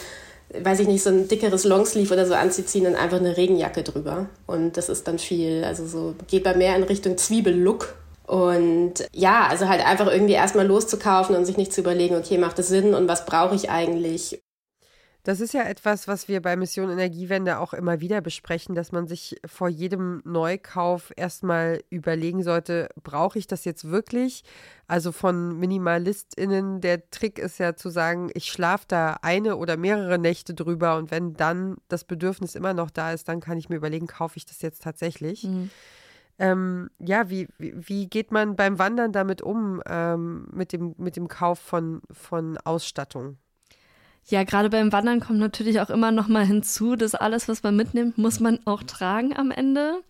weiß 0.60 0.80
ich 0.80 0.88
nicht, 0.88 1.02
so 1.02 1.10
ein 1.10 1.28
dickeres 1.28 1.64
Longsleeve 1.64 2.12
oder 2.12 2.26
so 2.26 2.34
anzuziehen 2.34 2.86
und 2.86 2.94
einfach 2.94 3.18
eine 3.18 3.36
Regenjacke 3.36 3.82
drüber. 3.82 4.26
Und 4.46 4.76
das 4.76 4.90
ist 4.90 5.08
dann 5.08 5.18
viel, 5.18 5.64
also 5.64 5.86
so, 5.86 6.14
geht 6.28 6.44
bei 6.44 6.54
mehr 6.54 6.76
in 6.76 6.82
Richtung 6.82 7.16
Zwiebellook 7.16 7.94
und 8.32 8.94
ja, 9.12 9.46
also 9.46 9.68
halt 9.68 9.84
einfach 9.84 10.06
irgendwie 10.06 10.32
erstmal 10.32 10.66
loszukaufen 10.66 11.36
und 11.36 11.44
sich 11.44 11.58
nicht 11.58 11.70
zu 11.70 11.82
überlegen, 11.82 12.16
okay, 12.16 12.38
macht 12.38 12.58
das 12.58 12.68
Sinn 12.68 12.94
und 12.94 13.06
was 13.06 13.26
brauche 13.26 13.54
ich 13.54 13.68
eigentlich? 13.68 14.42
Das 15.22 15.38
ist 15.38 15.52
ja 15.52 15.64
etwas, 15.64 16.08
was 16.08 16.28
wir 16.28 16.40
bei 16.40 16.56
Mission 16.56 16.88
Energiewende 16.88 17.58
auch 17.58 17.74
immer 17.74 18.00
wieder 18.00 18.22
besprechen, 18.22 18.74
dass 18.74 18.90
man 18.90 19.06
sich 19.06 19.38
vor 19.44 19.68
jedem 19.68 20.22
Neukauf 20.24 21.12
erstmal 21.14 21.84
überlegen 21.90 22.42
sollte, 22.42 22.88
brauche 23.02 23.38
ich 23.38 23.48
das 23.48 23.66
jetzt 23.66 23.90
wirklich? 23.90 24.44
Also 24.86 25.12
von 25.12 25.58
MinimalistInnen, 25.58 26.80
der 26.80 27.10
Trick 27.10 27.38
ist 27.38 27.58
ja 27.58 27.76
zu 27.76 27.90
sagen, 27.90 28.30
ich 28.32 28.46
schlafe 28.46 28.86
da 28.88 29.18
eine 29.20 29.58
oder 29.58 29.76
mehrere 29.76 30.18
Nächte 30.18 30.54
drüber 30.54 30.96
und 30.96 31.10
wenn 31.10 31.34
dann 31.34 31.76
das 31.88 32.04
Bedürfnis 32.04 32.54
immer 32.54 32.72
noch 32.72 32.90
da 32.90 33.12
ist, 33.12 33.28
dann 33.28 33.40
kann 33.40 33.58
ich 33.58 33.68
mir 33.68 33.76
überlegen, 33.76 34.06
kaufe 34.06 34.38
ich 34.38 34.46
das 34.46 34.62
jetzt 34.62 34.82
tatsächlich? 34.82 35.44
Mhm. 35.44 35.68
Ähm, 36.42 36.90
ja, 36.98 37.30
wie, 37.30 37.46
wie, 37.56 38.08
geht 38.08 38.32
man 38.32 38.56
beim 38.56 38.80
Wandern 38.80 39.12
damit 39.12 39.42
um, 39.42 39.80
ähm, 39.86 40.48
mit, 40.52 40.72
dem, 40.72 40.92
mit 40.98 41.14
dem 41.14 41.28
Kauf 41.28 41.60
von, 41.60 42.02
von 42.10 42.58
Ausstattung? 42.58 43.38
Ja, 44.24 44.42
gerade 44.42 44.68
beim 44.68 44.90
Wandern 44.90 45.20
kommt 45.20 45.38
natürlich 45.38 45.80
auch 45.80 45.88
immer 45.88 46.10
noch 46.10 46.26
mal 46.26 46.44
hinzu, 46.44 46.96
dass 46.96 47.14
alles, 47.14 47.46
was 47.46 47.62
man 47.62 47.76
mitnimmt, 47.76 48.18
muss 48.18 48.40
man 48.40 48.58
auch 48.64 48.82
tragen 48.82 49.36
am 49.36 49.52
Ende. 49.52 50.02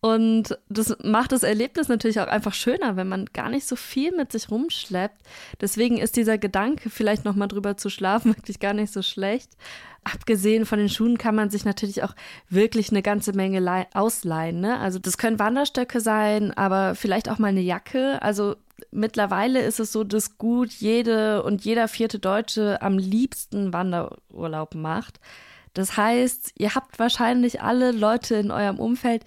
Und 0.00 0.58
das 0.70 0.96
macht 1.02 1.32
das 1.32 1.42
Erlebnis 1.42 1.88
natürlich 1.88 2.20
auch 2.20 2.26
einfach 2.26 2.54
schöner, 2.54 2.96
wenn 2.96 3.08
man 3.08 3.26
gar 3.26 3.50
nicht 3.50 3.66
so 3.66 3.76
viel 3.76 4.16
mit 4.16 4.32
sich 4.32 4.50
rumschleppt. 4.50 5.20
Deswegen 5.60 5.98
ist 5.98 6.16
dieser 6.16 6.38
Gedanke, 6.38 6.88
vielleicht 6.88 7.26
noch 7.26 7.34
mal 7.34 7.48
drüber 7.48 7.76
zu 7.76 7.90
schlafen, 7.90 8.34
wirklich 8.36 8.60
gar 8.60 8.72
nicht 8.72 8.94
so 8.94 9.02
schlecht. 9.02 9.50
Abgesehen 10.06 10.66
von 10.66 10.78
den 10.78 10.88
Schuhen 10.88 11.18
kann 11.18 11.34
man 11.34 11.50
sich 11.50 11.64
natürlich 11.64 12.02
auch 12.02 12.14
wirklich 12.48 12.90
eine 12.90 13.02
ganze 13.02 13.32
Menge 13.32 13.86
ausleihen. 13.92 14.60
Ne? 14.60 14.78
Also 14.78 14.98
das 14.98 15.18
können 15.18 15.38
Wanderstöcke 15.38 16.00
sein, 16.00 16.56
aber 16.56 16.94
vielleicht 16.94 17.28
auch 17.28 17.38
mal 17.38 17.48
eine 17.48 17.60
Jacke. 17.60 18.22
Also 18.22 18.56
mittlerweile 18.90 19.60
ist 19.60 19.80
es 19.80 19.92
so, 19.92 20.04
dass 20.04 20.38
gut 20.38 20.72
jede 20.72 21.42
und 21.42 21.64
jeder 21.64 21.88
vierte 21.88 22.18
Deutsche 22.18 22.80
am 22.82 22.98
liebsten 22.98 23.72
Wanderurlaub 23.72 24.74
macht. 24.74 25.20
Das 25.74 25.96
heißt, 25.96 26.52
ihr 26.56 26.74
habt 26.74 26.98
wahrscheinlich 26.98 27.60
alle 27.60 27.92
Leute 27.92 28.36
in 28.36 28.50
eurem 28.50 28.78
Umfeld, 28.78 29.24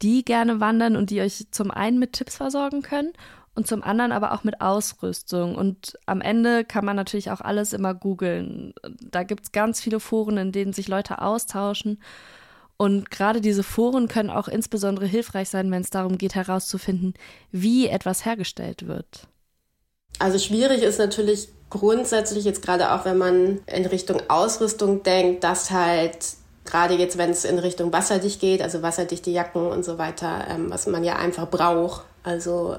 die 0.00 0.24
gerne 0.24 0.60
wandern 0.60 0.96
und 0.96 1.10
die 1.10 1.20
euch 1.20 1.46
zum 1.50 1.70
einen 1.70 1.98
mit 1.98 2.14
Tipps 2.14 2.36
versorgen 2.36 2.82
können 2.82 3.12
und 3.54 3.66
zum 3.66 3.82
anderen 3.82 4.12
aber 4.12 4.32
auch 4.32 4.44
mit 4.44 4.60
Ausrüstung. 4.60 5.54
Und 5.54 5.98
am 6.06 6.20
Ende 6.20 6.64
kann 6.64 6.84
man 6.84 6.96
natürlich 6.96 7.30
auch 7.30 7.40
alles 7.40 7.72
immer 7.72 7.94
googeln. 7.94 8.74
Da 9.00 9.22
gibt 9.22 9.44
es 9.44 9.52
ganz 9.52 9.80
viele 9.80 10.00
Foren, 10.00 10.36
in 10.38 10.52
denen 10.52 10.72
sich 10.72 10.88
Leute 10.88 11.20
austauschen. 11.20 12.00
Und 12.76 13.10
gerade 13.10 13.40
diese 13.40 13.62
Foren 13.62 14.08
können 14.08 14.30
auch 14.30 14.48
insbesondere 14.48 15.06
hilfreich 15.06 15.50
sein, 15.50 15.70
wenn 15.70 15.82
es 15.82 15.90
darum 15.90 16.16
geht 16.16 16.34
herauszufinden, 16.34 17.14
wie 17.50 17.88
etwas 17.88 18.24
hergestellt 18.24 18.86
wird. 18.86 19.26
Also 20.18 20.38
schwierig 20.38 20.82
ist 20.82 20.98
natürlich 20.98 21.48
grundsätzlich 21.68 22.44
jetzt 22.44 22.62
gerade 22.62 22.92
auch, 22.92 23.04
wenn 23.04 23.18
man 23.18 23.60
in 23.66 23.86
Richtung 23.86 24.22
Ausrüstung 24.28 25.02
denkt, 25.02 25.44
dass 25.44 25.70
halt 25.70 26.18
gerade 26.64 26.94
jetzt, 26.94 27.18
wenn 27.18 27.30
es 27.30 27.44
in 27.44 27.58
Richtung 27.58 27.92
wasserdicht 27.92 28.40
geht, 28.40 28.62
also 28.62 28.82
wasserdichte 28.82 29.30
Jacken 29.30 29.66
und 29.66 29.84
so 29.84 29.98
weiter, 29.98 30.46
ähm, 30.48 30.70
was 30.70 30.86
man 30.86 31.04
ja 31.04 31.16
einfach 31.16 31.50
braucht. 31.50 32.04
Also 32.22 32.78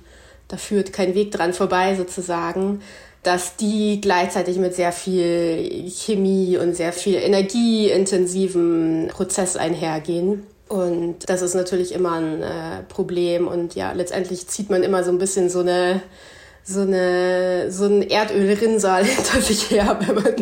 da 0.51 0.57
führt 0.57 0.91
kein 0.91 1.15
Weg 1.15 1.31
dran 1.31 1.53
vorbei 1.53 1.95
sozusagen, 1.95 2.81
dass 3.23 3.55
die 3.55 4.01
gleichzeitig 4.01 4.57
mit 4.57 4.75
sehr 4.75 4.91
viel 4.91 5.89
Chemie 5.89 6.57
und 6.57 6.75
sehr 6.75 6.91
viel 6.91 7.15
energieintensiven 7.15 9.07
Prozess 9.11 9.55
einhergehen. 9.55 10.43
Und 10.67 11.29
das 11.29 11.41
ist 11.41 11.53
natürlich 11.53 11.93
immer 11.93 12.13
ein 12.13 12.41
äh, 12.41 12.83
Problem. 12.89 13.47
Und 13.47 13.75
ja, 13.75 13.93
letztendlich 13.93 14.47
zieht 14.47 14.69
man 14.69 14.83
immer 14.83 15.03
so 15.03 15.11
ein 15.11 15.19
bisschen 15.19 15.49
so 15.49 15.59
eine 15.59 16.01
so 16.63 16.81
eine 16.81 17.71
so 17.71 17.85
ein 17.85 18.01
Erdölrinnsal 18.01 19.05
hinter 19.05 19.41
sich 19.41 19.71
her, 19.71 19.99
wenn 20.05 20.15
man 20.15 20.35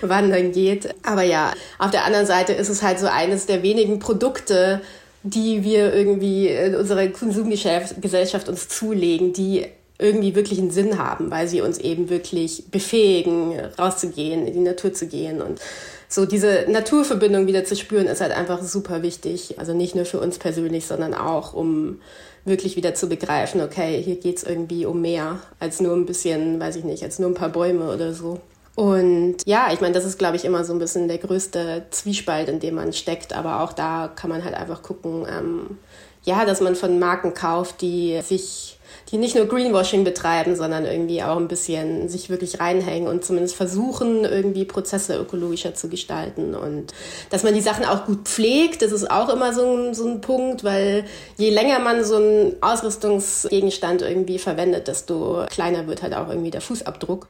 wandern 0.02 0.52
geht. 0.52 0.94
Aber 1.02 1.22
ja, 1.22 1.52
auf 1.78 1.90
der 1.90 2.04
anderen 2.04 2.26
Seite 2.26 2.52
ist 2.52 2.68
es 2.68 2.82
halt 2.82 2.98
so 2.98 3.06
eines 3.06 3.46
der 3.46 3.62
wenigen 3.62 4.00
Produkte, 4.00 4.82
die 5.30 5.64
wir 5.64 5.94
irgendwie 5.94 6.48
in 6.48 6.74
unserer 6.74 7.06
Konsumgesellschaft 7.08 8.48
uns 8.48 8.68
zulegen, 8.68 9.32
die 9.32 9.66
irgendwie 9.98 10.34
wirklich 10.34 10.58
einen 10.58 10.70
Sinn 10.70 10.98
haben, 10.98 11.30
weil 11.30 11.48
sie 11.48 11.62
uns 11.62 11.78
eben 11.78 12.10
wirklich 12.10 12.64
befähigen, 12.70 13.58
rauszugehen, 13.78 14.46
in 14.46 14.52
die 14.52 14.60
Natur 14.60 14.92
zu 14.92 15.06
gehen 15.06 15.40
und 15.40 15.60
so 16.08 16.24
diese 16.24 16.66
Naturverbindung 16.68 17.46
wieder 17.46 17.64
zu 17.64 17.74
spüren, 17.74 18.06
ist 18.06 18.20
halt 18.20 18.32
einfach 18.32 18.62
super 18.62 19.02
wichtig. 19.02 19.58
Also 19.58 19.74
nicht 19.74 19.96
nur 19.96 20.04
für 20.04 20.20
uns 20.20 20.38
persönlich, 20.38 20.86
sondern 20.86 21.14
auch, 21.14 21.52
um 21.52 22.00
wirklich 22.44 22.76
wieder 22.76 22.94
zu 22.94 23.08
begreifen, 23.08 23.60
okay, 23.60 24.00
hier 24.02 24.16
geht's 24.16 24.44
irgendwie 24.44 24.86
um 24.86 25.00
mehr 25.00 25.40
als 25.58 25.80
nur 25.80 25.94
ein 25.94 26.06
bisschen, 26.06 26.60
weiß 26.60 26.76
ich 26.76 26.84
nicht, 26.84 27.02
als 27.02 27.18
nur 27.18 27.30
ein 27.30 27.34
paar 27.34 27.48
Bäume 27.48 27.92
oder 27.92 28.12
so. 28.12 28.38
Und 28.76 29.38
ja, 29.46 29.70
ich 29.72 29.80
meine, 29.80 29.94
das 29.94 30.04
ist, 30.04 30.18
glaube 30.18 30.36
ich, 30.36 30.44
immer 30.44 30.62
so 30.62 30.74
ein 30.74 30.78
bisschen 30.78 31.08
der 31.08 31.16
größte 31.16 31.86
Zwiespalt, 31.90 32.50
in 32.50 32.60
dem 32.60 32.74
man 32.74 32.92
steckt. 32.92 33.32
Aber 33.32 33.62
auch 33.62 33.72
da 33.72 34.12
kann 34.14 34.28
man 34.28 34.44
halt 34.44 34.54
einfach 34.54 34.82
gucken, 34.82 35.26
ähm, 35.28 35.78
ja, 36.22 36.44
dass 36.44 36.60
man 36.60 36.76
von 36.76 36.98
Marken 36.98 37.32
kauft, 37.32 37.80
die 37.80 38.20
sich 38.22 38.78
die 39.10 39.18
nicht 39.18 39.36
nur 39.36 39.46
Greenwashing 39.46 40.04
betreiben, 40.04 40.56
sondern 40.56 40.84
irgendwie 40.84 41.22
auch 41.22 41.36
ein 41.36 41.48
bisschen 41.48 42.08
sich 42.08 42.28
wirklich 42.28 42.60
reinhängen 42.60 43.08
und 43.08 43.24
zumindest 43.24 43.54
versuchen, 43.54 44.24
irgendwie 44.24 44.64
Prozesse 44.64 45.16
ökologischer 45.16 45.74
zu 45.74 45.88
gestalten. 45.88 46.54
Und 46.54 46.92
dass 47.30 47.44
man 47.44 47.54
die 47.54 47.60
Sachen 47.60 47.84
auch 47.84 48.04
gut 48.04 48.28
pflegt, 48.28 48.82
das 48.82 48.92
ist 48.92 49.10
auch 49.10 49.28
immer 49.28 49.54
so 49.54 49.64
ein, 49.64 49.94
so 49.94 50.06
ein 50.06 50.20
Punkt, 50.20 50.64
weil 50.64 51.04
je 51.36 51.50
länger 51.50 51.78
man 51.78 52.04
so 52.04 52.16
einen 52.16 52.56
Ausrüstungsgegenstand 52.60 54.02
irgendwie 54.02 54.38
verwendet, 54.38 54.88
desto 54.88 55.46
kleiner 55.48 55.86
wird 55.86 56.02
halt 56.02 56.14
auch 56.14 56.28
irgendwie 56.28 56.50
der 56.50 56.60
Fußabdruck. 56.60 57.28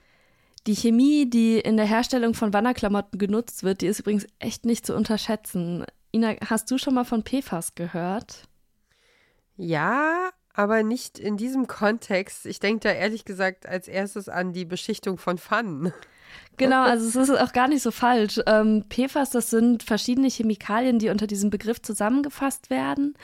Die 0.67 0.75
Chemie, 0.75 1.31
die 1.31 1.59
in 1.59 1.77
der 1.77 1.87
Herstellung 1.87 2.35
von 2.35 2.53
Wanderklamotten 2.53 3.19
genutzt 3.19 3.63
wird, 3.63 3.83
die 3.83 3.87
ist 3.87 4.01
übrigens 4.01 4.27
echt 4.39 4.65
nicht 4.65 4.85
zu 4.85 4.95
unterschätzen. 4.95 5.85
Ina, 6.13 6.35
hast 6.49 6.71
du 6.71 6.79
schon 6.79 6.95
mal 6.95 7.05
von 7.05 7.23
PFAS 7.23 7.75
gehört? 7.75 8.49
Ja, 9.57 10.31
aber 10.55 10.83
nicht 10.83 11.19
in 11.19 11.37
diesem 11.37 11.67
Kontext. 11.67 12.47
Ich 12.47 12.59
denke 12.59 12.89
da 12.89 12.91
ehrlich 12.91 13.25
gesagt 13.25 13.67
als 13.67 13.89
erstes 13.89 14.29
an 14.29 14.53
die 14.53 14.65
Beschichtung 14.65 15.19
von 15.19 15.39
Pfannen. 15.39 15.93
Genau, 16.57 16.83
also 16.83 17.07
es 17.07 17.29
ist 17.29 17.39
auch 17.39 17.53
gar 17.53 17.69
nicht 17.69 17.83
so 17.83 17.91
falsch. 17.91 18.41
Ähm, 18.47 18.85
PFAS, 18.89 19.31
das 19.31 19.51
sind 19.51 19.83
verschiedene 19.83 20.29
Chemikalien, 20.29 20.99
die 20.99 21.11
unter 21.11 21.27
diesem 21.27 21.51
Begriff 21.51 21.83
zusammengefasst 21.83 22.71
werden. 22.71 23.15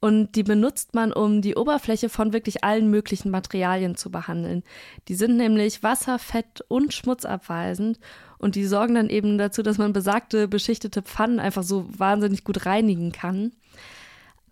Und 0.00 0.36
die 0.36 0.42
benutzt 0.42 0.94
man, 0.94 1.12
um 1.12 1.40
die 1.40 1.56
Oberfläche 1.56 2.08
von 2.08 2.32
wirklich 2.32 2.62
allen 2.62 2.90
möglichen 2.90 3.30
Materialien 3.30 3.96
zu 3.96 4.10
behandeln. 4.10 4.62
Die 5.08 5.14
sind 5.14 5.36
nämlich 5.36 5.82
wasser-, 5.82 6.18
fett- 6.18 6.62
und 6.68 6.92
schmutzabweisend 6.92 7.98
und 8.38 8.54
die 8.54 8.66
sorgen 8.66 8.94
dann 8.94 9.08
eben 9.08 9.38
dazu, 9.38 9.62
dass 9.62 9.78
man 9.78 9.94
besagte 9.94 10.48
beschichtete 10.48 11.02
Pfannen 11.02 11.40
einfach 11.40 11.62
so 11.62 11.86
wahnsinnig 11.96 12.44
gut 12.44 12.66
reinigen 12.66 13.12
kann. 13.12 13.52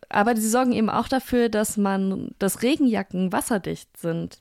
Aber 0.08 0.34
sie 0.36 0.48
sorgen 0.48 0.72
eben 0.72 0.90
auch 0.90 1.08
dafür, 1.08 1.48
dass 1.48 1.76
man, 1.76 2.30
dass 2.38 2.62
Regenjacken 2.62 3.32
wasserdicht 3.32 3.96
sind. 3.98 4.40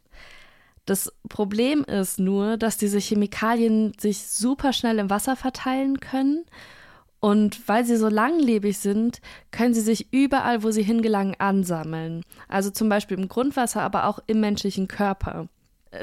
Das 0.85 1.13
Problem 1.29 1.83
ist 1.83 2.19
nur, 2.19 2.57
dass 2.57 2.77
diese 2.77 2.99
Chemikalien 2.99 3.93
sich 3.99 4.27
super 4.27 4.73
schnell 4.73 4.99
im 4.99 5.09
Wasser 5.09 5.35
verteilen 5.35 5.99
können 5.99 6.45
und 7.23 7.69
weil 7.69 7.85
sie 7.85 7.95
so 7.95 8.09
langlebig 8.09 8.77
sind, 8.79 9.21
können 9.51 9.73
sie 9.73 9.79
sich 9.79 10.11
überall, 10.11 10.61
wo 10.61 10.71
sie 10.71 10.83
hingelangen, 10.83 11.35
ansammeln. 11.39 12.21
Also 12.49 12.69
zum 12.69 12.89
Beispiel 12.89 13.17
im 13.17 13.29
Grundwasser, 13.29 13.81
aber 13.81 14.07
auch 14.07 14.19
im 14.27 14.41
menschlichen 14.41 14.89
Körper. 14.89 15.47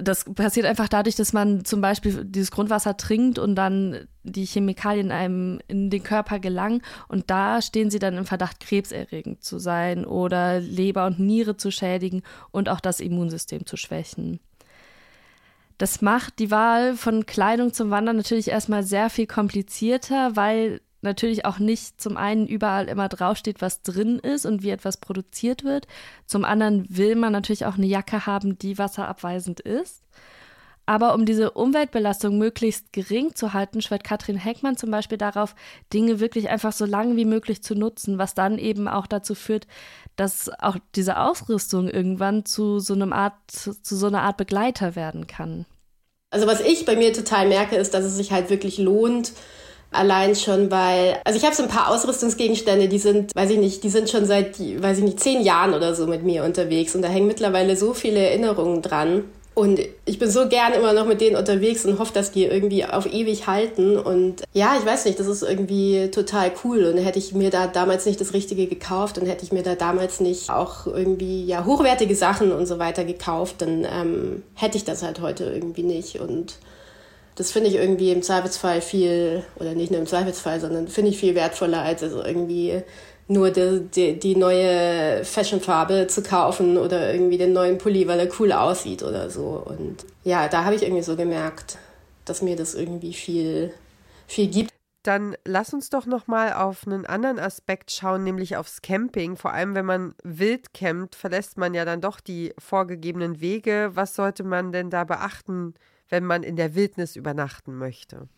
Das 0.01 0.25
passiert 0.25 0.65
einfach 0.65 0.89
dadurch, 0.89 1.17
dass 1.17 1.35
man 1.35 1.67
zum 1.67 1.83
Beispiel 1.83 2.25
dieses 2.25 2.51
Grundwasser 2.51 2.97
trinkt 2.97 3.39
und 3.39 3.55
dann 3.55 4.09
die 4.23 4.47
Chemikalien 4.47 5.13
einem 5.13 5.61
in 5.69 5.91
den 5.91 6.03
Körper 6.03 6.39
gelangen 6.39 6.81
und 7.09 7.29
da 7.29 7.61
stehen 7.61 7.91
sie 7.91 7.99
dann 7.99 8.17
im 8.17 8.25
Verdacht, 8.25 8.59
krebserregend 8.61 9.45
zu 9.45 9.59
sein 9.59 10.07
oder 10.07 10.59
Leber 10.59 11.05
und 11.05 11.19
Niere 11.19 11.59
zu 11.59 11.71
schädigen 11.71 12.23
und 12.51 12.71
auch 12.71 12.81
das 12.81 12.99
Immunsystem 12.99 13.67
zu 13.67 13.77
schwächen. 13.77 14.41
Das 15.77 16.01
macht 16.01 16.39
die 16.39 16.51
Wahl 16.51 16.95
von 16.95 17.27
Kleidung 17.27 17.75
zum 17.75 17.91
Wandern 17.91 18.17
natürlich 18.17 18.49
erstmal 18.49 18.85
sehr 18.85 19.11
viel 19.11 19.27
komplizierter, 19.27 20.35
weil 20.35 20.81
natürlich 21.03 21.45
auch 21.45 21.59
nicht 21.59 22.01
zum 22.01 22.17
einen 22.17 22.47
überall 22.47 22.89
immer 22.89 23.09
draufsteht, 23.09 23.61
was 23.61 23.83
drin 23.83 24.19
ist 24.19 24.47
und 24.47 24.63
wie 24.63 24.71
etwas 24.71 24.99
produziert 24.99 25.65
wird. 25.65 25.87
Zum 26.27 26.45
anderen 26.45 26.87
will 26.89 27.17
man 27.17 27.33
natürlich 27.33 27.67
auch 27.67 27.77
eine 27.77 27.87
Jacke 27.87 28.27
haben, 28.27 28.59
die 28.59 28.79
wasserabweisend 28.79 29.61
ist. 29.61 30.03
Aber 30.87 31.15
um 31.15 31.25
diese 31.25 31.53
Umweltbelastung 31.53 32.37
möglichst 32.37 32.93
gering 32.93 33.37
zu 33.37 33.53
halten, 33.53 33.81
schwört 33.81 34.03
Katrin 34.03 34.37
Heckmann 34.37 34.77
zum 34.77 34.91
Beispiel 34.91 35.19
darauf, 35.19 35.55
Dinge 35.93 36.19
wirklich 36.19 36.49
einfach 36.49 36.73
so 36.73 36.85
lange 36.85 37.15
wie 37.17 37.25
möglich 37.25 37.63
zu 37.63 37.77
nutzen, 37.77 38.19
was 38.19 38.35
dann 38.35 38.59
eben 38.59 38.89
auch 38.89 39.07
dazu 39.07 39.37
führt, 39.37 39.69
dass 40.17 40.51
auch 40.59 40.77
diese 40.97 41.21
Ausrüstung 41.21 41.89
irgendwann 41.89 42.45
zu 42.45 42.81
so 42.81 42.95
einem 42.95 43.13
Art, 43.13 43.35
zu 43.51 43.73
so 43.97 44.09
einer 44.09 44.23
Art 44.23 44.37
Begleiter 44.37 44.97
werden 44.97 45.29
kann. 45.29 45.65
Also 46.31 46.49
was 46.49 46.61
ich 46.61 46.85
bei 46.87 46.97
mir 46.97 47.13
total 47.13 47.49
merke, 47.49 47.77
ist, 47.77 47.95
dass 47.95 48.05
es 48.05 48.17
sich 48.17 48.33
halt 48.33 48.51
wirklich 48.51 48.79
lohnt, 48.79 49.33
Allein 49.93 50.37
schon, 50.37 50.71
weil, 50.71 51.19
also 51.25 51.37
ich 51.37 51.45
habe 51.45 51.55
so 51.55 51.65
ein 51.65 51.69
paar 51.69 51.91
Ausrüstungsgegenstände, 51.91 52.89
die 52.89 52.99
sind, 52.99 53.35
weiß 53.35 53.51
ich 53.51 53.59
nicht, 53.59 53.83
die 53.83 53.91
sind 53.91 54.09
schon 54.09 54.25
seit, 54.25 54.61
weiß 54.61 54.99
ich 54.99 55.05
nicht, 55.05 55.21
zehn 55.21 55.43
Jahren 55.43 55.75
oder 55.75 55.95
so 55.95 56.07
mit 56.07 56.23
mir 56.23 56.45
unterwegs 56.45 56.95
und 56.95 57.03
da 57.03 57.09
hängen 57.09 57.27
mittlerweile 57.27 57.77
so 57.77 57.93
viele 57.93 58.21
Erinnerungen 58.21 58.83
dran. 58.83 59.25
Und 59.53 59.81
ich 60.05 60.19
bin 60.19 60.31
so 60.31 60.49
gern 60.49 60.73
immer 60.73 60.93
noch 60.93 61.07
mit 61.07 61.21
denen 61.21 61.37
unterwegs 61.37 61.85
und 61.85 61.99
hoffe, 61.99 62.15
dass 62.15 62.31
die 62.31 62.45
irgendwie 62.45 62.85
auf 62.85 63.13
ewig 63.13 63.47
halten. 63.47 63.99
Und 63.99 64.45
ja, 64.55 64.77
ich 64.79 64.87
weiß 64.87 65.05
nicht, 65.05 65.19
das 65.19 65.27
ist 65.27 65.43
irgendwie 65.43 66.09
total 66.11 66.53
cool. 66.65 66.85
Und 66.85 66.99
hätte 66.99 67.19
ich 67.19 67.35
mir 67.35 67.51
da 67.51 67.67
damals 67.67 68.07
nicht 68.07 68.21
das 68.21 68.33
Richtige 68.33 68.69
gekauft 68.69 69.19
und 69.19 69.27
hätte 69.27 69.45
ich 69.45 69.53
mir 69.53 69.63
da 69.63 69.75
damals 69.75 70.21
nicht 70.21 70.51
auch 70.51 70.87
irgendwie 70.87 71.45
ja 71.45 71.65
hochwertige 71.65 72.15
Sachen 72.15 72.53
und 72.53 72.67
so 72.67 72.79
weiter 72.79 73.05
gekauft, 73.05 73.57
dann 73.59 73.85
ähm, 73.85 74.43
hätte 74.55 74.79
ich 74.79 74.85
das 74.85 75.03
halt 75.03 75.21
heute 75.21 75.45
irgendwie 75.45 75.83
nicht. 75.83 76.21
Und 76.21 76.55
das 77.41 77.53
finde 77.53 77.71
ich 77.71 77.77
irgendwie 77.77 78.13
im 78.13 78.21
Zweifelsfall 78.21 78.83
viel, 78.83 79.43
oder 79.57 79.73
nicht 79.75 79.91
nur 79.91 79.99
im 79.99 80.07
Zweifelsfall, 80.07 80.61
sondern 80.61 80.89
finde 80.89 81.11
ich 81.11 81.19
viel 81.19 81.35
wertvoller, 81.35 81.81
als 81.81 82.03
also 82.03 82.23
irgendwie 82.23 82.83
nur 83.29 83.51
die, 83.51 83.89
die, 83.95 84.19
die 84.19 84.37
neue 84.37 85.25
Fashionfarbe 85.25 86.07
zu 86.07 86.23
kaufen 86.23 86.77
oder 86.77 87.15
irgendwie 87.15 87.39
den 87.39 87.55
neuen 87.55 87.79
Pulli, 87.79 88.07
weil 88.07 88.21
er 88.21 88.29
cool 88.39 88.53
aussieht 88.53 89.03
oder 89.03 89.31
so. 89.31 89.65
Und 89.65 90.05
ja, 90.23 90.49
da 90.49 90.65
habe 90.65 90.75
ich 90.75 90.83
irgendwie 90.83 91.03
so 91.03 91.17
gemerkt, 91.17 91.79
dass 92.27 92.43
mir 92.43 92.57
das 92.57 92.75
irgendwie 92.75 93.15
viel, 93.15 93.73
viel 94.27 94.49
gibt. 94.49 94.71
Dann 95.03 95.35
lass 95.47 95.73
uns 95.73 95.89
doch 95.89 96.05
noch 96.05 96.27
mal 96.27 96.53
auf 96.53 96.87
einen 96.87 97.07
anderen 97.07 97.39
Aspekt 97.39 97.91
schauen, 97.91 98.23
nämlich 98.23 98.59
aufs 98.59 98.83
Camping. 98.83 99.39
Vor 99.39 99.55
allem, 99.55 99.75
wenn 99.75 99.87
man 99.87 100.15
wild 100.25 100.75
campt, 100.75 101.15
verlässt 101.15 101.57
man 101.57 101.73
ja 101.73 101.87
dann 101.87 102.03
doch 102.03 102.21
die 102.21 102.53
vorgegebenen 102.59 103.41
Wege. 103.41 103.93
Was 103.95 104.15
sollte 104.15 104.45
man 104.45 104.73
denn 104.73 104.91
da 104.91 105.05
beachten, 105.05 105.73
wenn 106.11 106.25
man 106.25 106.43
in 106.43 106.57
der 106.57 106.75
Wildnis 106.75 107.17
übernachten 107.17 107.77
möchte? 107.77 108.29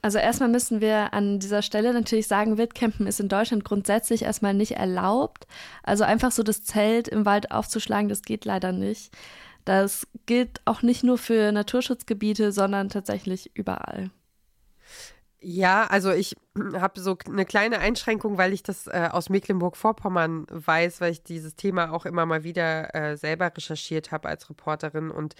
Also 0.00 0.18
erstmal 0.18 0.48
müssen 0.48 0.80
wir 0.80 1.12
an 1.12 1.40
dieser 1.40 1.60
Stelle 1.60 1.92
natürlich 1.92 2.28
sagen, 2.28 2.56
Wildcampen 2.56 3.06
ist 3.06 3.18
in 3.18 3.28
Deutschland 3.28 3.64
grundsätzlich 3.64 4.22
erstmal 4.22 4.54
nicht 4.54 4.72
erlaubt. 4.76 5.46
Also 5.82 6.04
einfach 6.04 6.30
so 6.30 6.44
das 6.44 6.62
Zelt 6.62 7.08
im 7.08 7.26
Wald 7.26 7.50
aufzuschlagen, 7.50 8.08
das 8.08 8.22
geht 8.22 8.44
leider 8.44 8.70
nicht. 8.70 9.12
Das 9.64 10.06
gilt 10.26 10.60
auch 10.64 10.82
nicht 10.82 11.02
nur 11.02 11.18
für 11.18 11.50
Naturschutzgebiete, 11.50 12.52
sondern 12.52 12.88
tatsächlich 12.88 13.50
überall. 13.54 14.10
Ja, 15.40 15.86
also 15.86 16.12
ich 16.12 16.36
habe 16.74 17.00
so 17.00 17.18
eine 17.26 17.44
kleine 17.44 17.80
Einschränkung, 17.80 18.38
weil 18.38 18.52
ich 18.52 18.62
das 18.62 18.86
äh, 18.86 19.08
aus 19.10 19.30
Mecklenburg-Vorpommern 19.30 20.46
weiß, 20.50 21.00
weil 21.00 21.12
ich 21.12 21.24
dieses 21.24 21.56
Thema 21.56 21.92
auch 21.92 22.06
immer 22.06 22.24
mal 22.24 22.44
wieder 22.44 22.94
äh, 22.94 23.16
selber 23.16 23.50
recherchiert 23.54 24.12
habe 24.12 24.28
als 24.28 24.48
Reporterin 24.48 25.10
und 25.10 25.34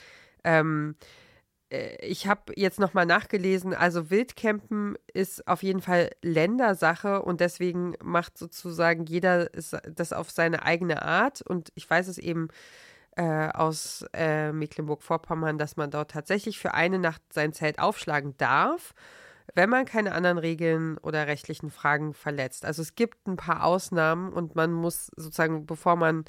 ähm, 0.45 0.97
äh, 1.01 1.28
ich 1.71 2.27
habe 2.27 2.53
jetzt 2.57 2.81
nochmal 2.81 3.05
nachgelesen, 3.05 3.75
also 3.75 4.11
Wildcampen 4.11 4.97
ist 5.13 5.47
auf 5.47 5.63
jeden 5.63 5.83
Fall 5.83 6.11
Ländersache 6.23 7.21
und 7.23 7.41
deswegen 7.41 7.95
macht 8.03 8.39
sozusagen 8.39 9.05
jeder 9.05 9.47
das 9.47 10.13
auf 10.15 10.31
seine 10.31 10.63
eigene 10.63 11.03
Art. 11.03 11.43
Und 11.43 11.71
ich 11.75 11.89
weiß 11.89 12.09
es 12.09 12.17
eben 12.17 12.49
äh, 13.17 13.49
aus 13.49 14.05
äh, 14.15 14.53
Mecklenburg-Vorpommern, 14.53 15.59
dass 15.59 15.77
man 15.77 15.91
dort 15.91 16.11
tatsächlich 16.11 16.59
für 16.59 16.73
eine 16.73 16.99
Nacht 16.99 17.21
sein 17.33 17.53
Zelt 17.53 17.79
aufschlagen 17.81 18.35
darf, 18.39 18.95
wenn 19.55 19.69
man 19.69 19.85
keine 19.85 20.13
anderen 20.13 20.39
Regeln 20.39 20.97
oder 20.99 21.27
rechtlichen 21.27 21.71
Fragen 21.71 22.15
verletzt. 22.15 22.65
Also 22.65 22.81
es 22.81 22.95
gibt 22.95 23.27
ein 23.27 23.37
paar 23.37 23.65
Ausnahmen 23.65 24.33
und 24.33 24.55
man 24.55 24.73
muss 24.73 25.11
sozusagen, 25.17 25.67
bevor 25.67 25.97
man 25.97 26.25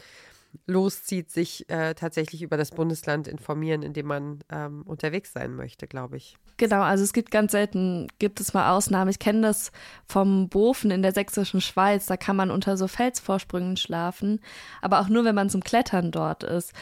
loszieht, 0.67 1.31
sich 1.31 1.69
äh, 1.69 1.93
tatsächlich 1.93 2.41
über 2.41 2.57
das 2.57 2.71
Bundesland 2.71 3.27
informieren, 3.27 3.83
in 3.83 3.93
dem 3.93 4.07
man 4.07 4.39
ähm, 4.51 4.83
unterwegs 4.83 5.33
sein 5.33 5.55
möchte, 5.55 5.87
glaube 5.87 6.17
ich. 6.17 6.37
Genau, 6.57 6.81
also 6.81 7.03
es 7.03 7.13
gibt 7.13 7.31
ganz 7.31 7.51
selten, 7.51 8.07
gibt 8.19 8.39
es 8.39 8.53
mal 8.53 8.71
Ausnahmen. 8.71 9.09
Ich 9.09 9.19
kenne 9.19 9.41
das 9.41 9.71
vom 10.05 10.49
Bofen 10.49 10.91
in 10.91 11.01
der 11.01 11.13
sächsischen 11.13 11.61
Schweiz, 11.61 12.05
da 12.05 12.17
kann 12.17 12.35
man 12.35 12.51
unter 12.51 12.77
so 12.77 12.87
Felsvorsprüngen 12.87 13.77
schlafen, 13.77 14.39
aber 14.81 14.99
auch 14.99 15.09
nur, 15.09 15.25
wenn 15.25 15.35
man 15.35 15.49
zum 15.49 15.63
Klettern 15.63 16.11
dort 16.11 16.43
ist. 16.43 16.73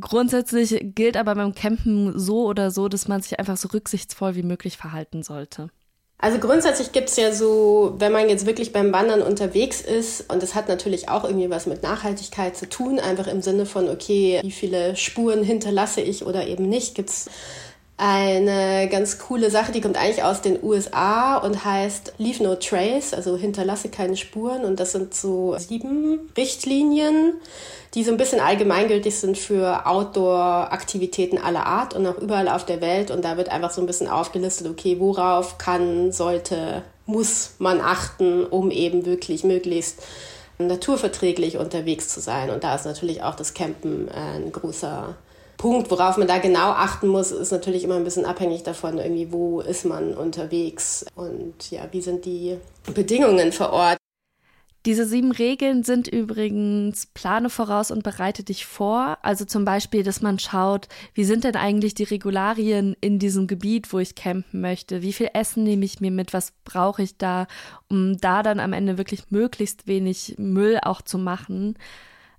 Grundsätzlich 0.00 0.94
gilt 0.94 1.16
aber 1.16 1.36
beim 1.36 1.54
Campen 1.54 2.18
so 2.18 2.46
oder 2.46 2.72
so, 2.72 2.88
dass 2.88 3.06
man 3.06 3.22
sich 3.22 3.38
einfach 3.38 3.56
so 3.56 3.68
rücksichtsvoll 3.68 4.34
wie 4.34 4.42
möglich 4.42 4.76
verhalten 4.76 5.22
sollte. 5.22 5.70
Also 6.18 6.38
grundsätzlich 6.38 6.92
gibt 6.92 7.10
es 7.10 7.16
ja 7.16 7.30
so, 7.30 7.94
wenn 7.98 8.10
man 8.10 8.30
jetzt 8.30 8.46
wirklich 8.46 8.72
beim 8.72 8.90
Wandern 8.92 9.20
unterwegs 9.20 9.82
ist, 9.82 10.32
und 10.32 10.42
das 10.42 10.54
hat 10.54 10.66
natürlich 10.66 11.10
auch 11.10 11.24
irgendwie 11.24 11.50
was 11.50 11.66
mit 11.66 11.82
Nachhaltigkeit 11.82 12.56
zu 12.56 12.68
tun, 12.68 12.98
einfach 12.98 13.26
im 13.26 13.42
Sinne 13.42 13.66
von, 13.66 13.88
okay, 13.90 14.40
wie 14.42 14.50
viele 14.50 14.96
Spuren 14.96 15.42
hinterlasse 15.42 16.00
ich 16.00 16.24
oder 16.24 16.46
eben 16.46 16.68
nicht, 16.68 16.94
gibt 16.94 17.10
es 17.10 17.26
eine 17.98 18.88
ganz 18.90 19.18
coole 19.18 19.50
Sache, 19.50 19.72
die 19.72 19.80
kommt 19.80 19.96
eigentlich 19.96 20.22
aus 20.22 20.42
den 20.42 20.62
USA 20.62 21.38
und 21.38 21.64
heißt 21.64 22.14
Leave 22.18 22.42
No 22.42 22.54
Trace, 22.56 23.14
also 23.14 23.38
hinterlasse 23.38 23.88
keine 23.88 24.16
Spuren. 24.16 24.64
Und 24.64 24.80
das 24.80 24.92
sind 24.92 25.14
so 25.14 25.56
sieben 25.58 26.30
Richtlinien, 26.36 27.34
die 27.94 28.04
so 28.04 28.10
ein 28.10 28.18
bisschen 28.18 28.40
allgemeingültig 28.40 29.16
sind 29.16 29.38
für 29.38 29.86
Outdoor-Aktivitäten 29.86 31.38
aller 31.38 31.64
Art 31.64 31.94
und 31.94 32.06
auch 32.06 32.18
überall 32.18 32.48
auf 32.48 32.66
der 32.66 32.82
Welt. 32.82 33.10
Und 33.10 33.24
da 33.24 33.38
wird 33.38 33.48
einfach 33.48 33.70
so 33.70 33.80
ein 33.80 33.86
bisschen 33.86 34.08
aufgelistet, 34.08 34.68
okay, 34.68 35.00
worauf 35.00 35.56
kann, 35.56 36.12
sollte, 36.12 36.82
muss 37.06 37.52
man 37.58 37.80
achten, 37.80 38.44
um 38.44 38.70
eben 38.70 39.06
wirklich 39.06 39.42
möglichst 39.42 40.02
naturverträglich 40.58 41.56
unterwegs 41.56 42.08
zu 42.08 42.20
sein. 42.20 42.50
Und 42.50 42.62
da 42.62 42.74
ist 42.74 42.84
natürlich 42.84 43.22
auch 43.22 43.36
das 43.36 43.54
Campen 43.54 44.10
ein 44.10 44.52
großer 44.52 45.14
Punkt, 45.56 45.90
worauf 45.90 46.16
man 46.16 46.28
da 46.28 46.38
genau 46.38 46.70
achten 46.70 47.08
muss, 47.08 47.32
ist 47.32 47.50
natürlich 47.50 47.84
immer 47.84 47.96
ein 47.96 48.04
bisschen 48.04 48.24
abhängig 48.24 48.62
davon, 48.62 48.98
irgendwie, 48.98 49.32
wo 49.32 49.60
ist 49.60 49.84
man 49.84 50.14
unterwegs 50.14 51.06
und 51.14 51.70
ja, 51.70 51.88
wie 51.90 52.00
sind 52.00 52.24
die 52.24 52.58
Bedingungen 52.94 53.52
vor 53.52 53.70
Ort. 53.72 53.98
Diese 54.86 55.04
sieben 55.04 55.32
Regeln 55.32 55.82
sind 55.82 56.06
übrigens 56.06 57.06
plane 57.06 57.50
voraus 57.50 57.90
und 57.90 58.04
bereite 58.04 58.44
dich 58.44 58.66
vor. 58.66 59.18
Also 59.22 59.44
zum 59.44 59.64
Beispiel, 59.64 60.04
dass 60.04 60.22
man 60.22 60.38
schaut, 60.38 60.86
wie 61.12 61.24
sind 61.24 61.42
denn 61.42 61.56
eigentlich 61.56 61.94
die 61.94 62.04
Regularien 62.04 62.94
in 63.00 63.18
diesem 63.18 63.48
Gebiet, 63.48 63.92
wo 63.92 63.98
ich 63.98 64.14
campen 64.14 64.60
möchte? 64.60 65.02
Wie 65.02 65.12
viel 65.12 65.30
Essen 65.34 65.64
nehme 65.64 65.84
ich 65.84 66.00
mir 66.00 66.12
mit? 66.12 66.32
Was 66.32 66.52
brauche 66.64 67.02
ich 67.02 67.16
da, 67.16 67.48
um 67.90 68.16
da 68.18 68.44
dann 68.44 68.60
am 68.60 68.72
Ende 68.72 68.96
wirklich 68.96 69.28
möglichst 69.30 69.88
wenig 69.88 70.36
Müll 70.38 70.78
auch 70.80 71.02
zu 71.02 71.18
machen? 71.18 71.76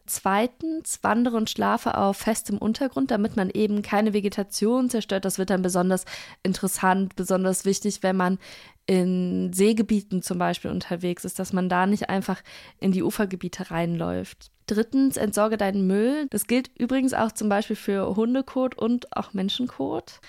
Zweitens, 0.07 0.99
wandere 1.03 1.37
und 1.37 1.49
schlafe 1.49 1.97
auf 1.97 2.17
festem 2.17 2.57
Untergrund, 2.57 3.11
damit 3.11 3.35
man 3.35 3.49
eben 3.49 3.81
keine 3.81 4.13
Vegetation 4.13 4.89
zerstört. 4.89 5.25
Das 5.25 5.37
wird 5.37 5.49
dann 5.49 5.61
besonders 5.61 6.05
interessant, 6.43 7.15
besonders 7.15 7.65
wichtig, 7.65 8.03
wenn 8.03 8.15
man 8.15 8.39
in 8.85 9.51
Seegebieten 9.53 10.21
zum 10.21 10.39
Beispiel 10.39 10.71
unterwegs 10.71 11.25
ist, 11.25 11.39
dass 11.39 11.51
man 11.51 11.67
da 11.67 11.85
nicht 11.85 12.09
einfach 12.09 12.41
in 12.79 12.93
die 12.93 13.03
Ufergebiete 13.03 13.69
reinläuft. 13.69 14.49
Drittens, 14.65 15.17
entsorge 15.17 15.57
deinen 15.57 15.87
Müll. 15.87 16.27
Das 16.29 16.47
gilt 16.47 16.71
übrigens 16.77 17.13
auch 17.13 17.33
zum 17.33 17.49
Beispiel 17.49 17.75
für 17.75 18.15
Hundekot 18.15 18.77
und 18.77 19.15
auch 19.15 19.33
Menschenkot. 19.33 20.21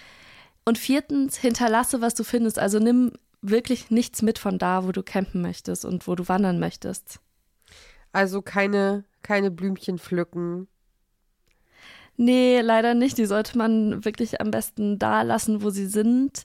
Und 0.64 0.77
viertens, 0.77 1.37
hinterlasse, 1.37 2.01
was 2.01 2.14
du 2.14 2.25
findest. 2.25 2.59
Also 2.59 2.79
nimm 2.81 3.12
wirklich 3.43 3.91
nichts 3.91 4.23
mit 4.23 4.38
von 4.38 4.59
da, 4.59 4.85
wo 4.85 4.93
du 4.93 5.03
campen 5.03 5.41
möchtest 5.41 5.85
und 5.85 6.07
wo 6.09 6.17
du 6.17 6.29
wandern 6.29 6.59
möchtest. 6.59 7.21
Also 8.12 8.43
keine 8.43 9.05
keine 9.22 9.50
Blümchen 9.50 9.98
pflücken. 9.98 10.68
Nee, 12.16 12.61
leider 12.61 12.94
nicht. 12.94 13.16
Die 13.18 13.26
sollte 13.26 13.57
man 13.57 14.04
wirklich 14.04 14.40
am 14.40 14.50
besten 14.50 14.98
da 14.98 15.22
lassen, 15.22 15.62
wo 15.62 15.70
sie 15.70 15.87
sind. 15.87 16.44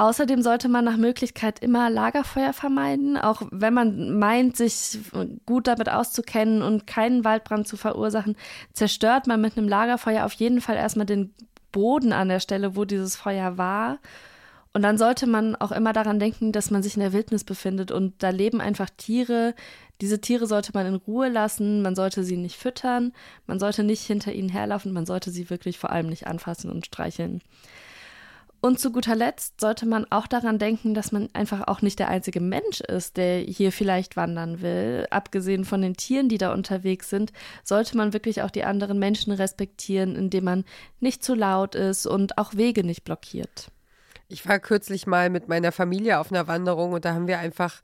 Außerdem 0.00 0.42
sollte 0.42 0.68
man 0.68 0.84
nach 0.84 0.96
Möglichkeit 0.96 1.58
immer 1.58 1.90
Lagerfeuer 1.90 2.52
vermeiden, 2.52 3.16
auch 3.16 3.42
wenn 3.50 3.74
man 3.74 4.16
meint, 4.16 4.56
sich 4.56 5.00
gut 5.44 5.66
damit 5.66 5.88
auszukennen 5.88 6.62
und 6.62 6.86
keinen 6.86 7.24
Waldbrand 7.24 7.66
zu 7.66 7.76
verursachen, 7.76 8.36
zerstört 8.72 9.26
man 9.26 9.40
mit 9.40 9.58
einem 9.58 9.68
Lagerfeuer 9.68 10.24
auf 10.24 10.34
jeden 10.34 10.60
Fall 10.60 10.76
erstmal 10.76 11.06
den 11.06 11.34
Boden 11.72 12.12
an 12.12 12.28
der 12.28 12.38
Stelle, 12.38 12.76
wo 12.76 12.84
dieses 12.84 13.16
Feuer 13.16 13.58
war. 13.58 13.98
Und 14.72 14.82
dann 14.82 14.98
sollte 14.98 15.26
man 15.26 15.56
auch 15.56 15.72
immer 15.72 15.92
daran 15.92 16.20
denken, 16.20 16.52
dass 16.52 16.70
man 16.70 16.84
sich 16.84 16.94
in 16.94 17.00
der 17.00 17.12
Wildnis 17.12 17.42
befindet 17.42 17.90
und 17.90 18.22
da 18.22 18.30
leben 18.30 18.60
einfach 18.60 18.90
Tiere. 18.96 19.54
Diese 20.00 20.20
Tiere 20.20 20.46
sollte 20.46 20.72
man 20.74 20.86
in 20.86 20.94
Ruhe 20.94 21.28
lassen, 21.28 21.82
man 21.82 21.96
sollte 21.96 22.22
sie 22.22 22.36
nicht 22.36 22.56
füttern, 22.56 23.12
man 23.46 23.58
sollte 23.58 23.82
nicht 23.82 24.02
hinter 24.02 24.32
ihnen 24.32 24.48
herlaufen, 24.48 24.92
man 24.92 25.06
sollte 25.06 25.30
sie 25.30 25.50
wirklich 25.50 25.78
vor 25.78 25.90
allem 25.90 26.08
nicht 26.08 26.26
anfassen 26.26 26.70
und 26.70 26.86
streicheln. 26.86 27.42
Und 28.60 28.80
zu 28.80 28.90
guter 28.90 29.14
Letzt 29.14 29.60
sollte 29.60 29.86
man 29.86 30.04
auch 30.10 30.26
daran 30.26 30.58
denken, 30.58 30.92
dass 30.92 31.12
man 31.12 31.28
einfach 31.32 31.68
auch 31.68 31.80
nicht 31.80 32.00
der 32.00 32.08
einzige 32.08 32.40
Mensch 32.40 32.80
ist, 32.80 33.16
der 33.16 33.38
hier 33.38 33.70
vielleicht 33.70 34.16
wandern 34.16 34.60
will. 34.60 35.06
Abgesehen 35.10 35.64
von 35.64 35.80
den 35.80 35.96
Tieren, 35.96 36.28
die 36.28 36.38
da 36.38 36.52
unterwegs 36.52 37.08
sind, 37.08 37.32
sollte 37.62 37.96
man 37.96 38.12
wirklich 38.12 38.42
auch 38.42 38.50
die 38.50 38.64
anderen 38.64 38.98
Menschen 38.98 39.32
respektieren, 39.32 40.16
indem 40.16 40.44
man 40.44 40.64
nicht 40.98 41.22
zu 41.22 41.34
laut 41.34 41.76
ist 41.76 42.06
und 42.06 42.36
auch 42.36 42.54
Wege 42.54 42.82
nicht 42.82 43.04
blockiert. 43.04 43.68
Ich 44.26 44.46
war 44.48 44.58
kürzlich 44.58 45.06
mal 45.06 45.30
mit 45.30 45.48
meiner 45.48 45.70
Familie 45.70 46.18
auf 46.18 46.32
einer 46.32 46.48
Wanderung 46.48 46.92
und 46.92 47.04
da 47.04 47.14
haben 47.14 47.28
wir 47.28 47.38
einfach, 47.38 47.80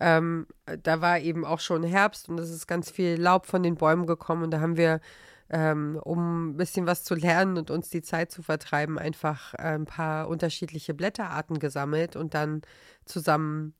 ähm, 0.00 0.46
da 0.82 1.00
war 1.00 1.18
eben 1.20 1.44
auch 1.44 1.60
schon 1.60 1.82
Herbst 1.82 2.28
und 2.28 2.38
es 2.38 2.50
ist 2.50 2.66
ganz 2.66 2.90
viel 2.90 3.20
Laub 3.20 3.46
von 3.46 3.62
den 3.62 3.76
Bäumen 3.76 4.06
gekommen 4.06 4.44
und 4.44 4.50
da 4.50 4.60
haben 4.60 4.76
wir, 4.76 5.00
ähm, 5.48 5.98
um 6.02 6.50
ein 6.50 6.56
bisschen 6.56 6.86
was 6.86 7.04
zu 7.04 7.14
lernen 7.14 7.56
und 7.56 7.70
uns 7.70 7.88
die 7.88 8.02
Zeit 8.02 8.30
zu 8.30 8.42
vertreiben, 8.42 8.98
einfach 8.98 9.54
äh, 9.54 9.74
ein 9.74 9.86
paar 9.86 10.28
unterschiedliche 10.28 10.92
Blätterarten 10.92 11.58
gesammelt 11.58 12.16
und 12.16 12.34
dann 12.34 12.62
zusammen 13.04 13.74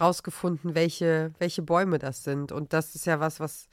rausgefunden, 0.00 0.74
welche, 0.74 1.32
welche 1.38 1.62
Bäume 1.62 1.98
das 1.98 2.22
sind. 2.22 2.52
Und 2.52 2.72
das 2.72 2.94
ist 2.94 3.06
ja 3.06 3.20
was, 3.20 3.40
was 3.40 3.68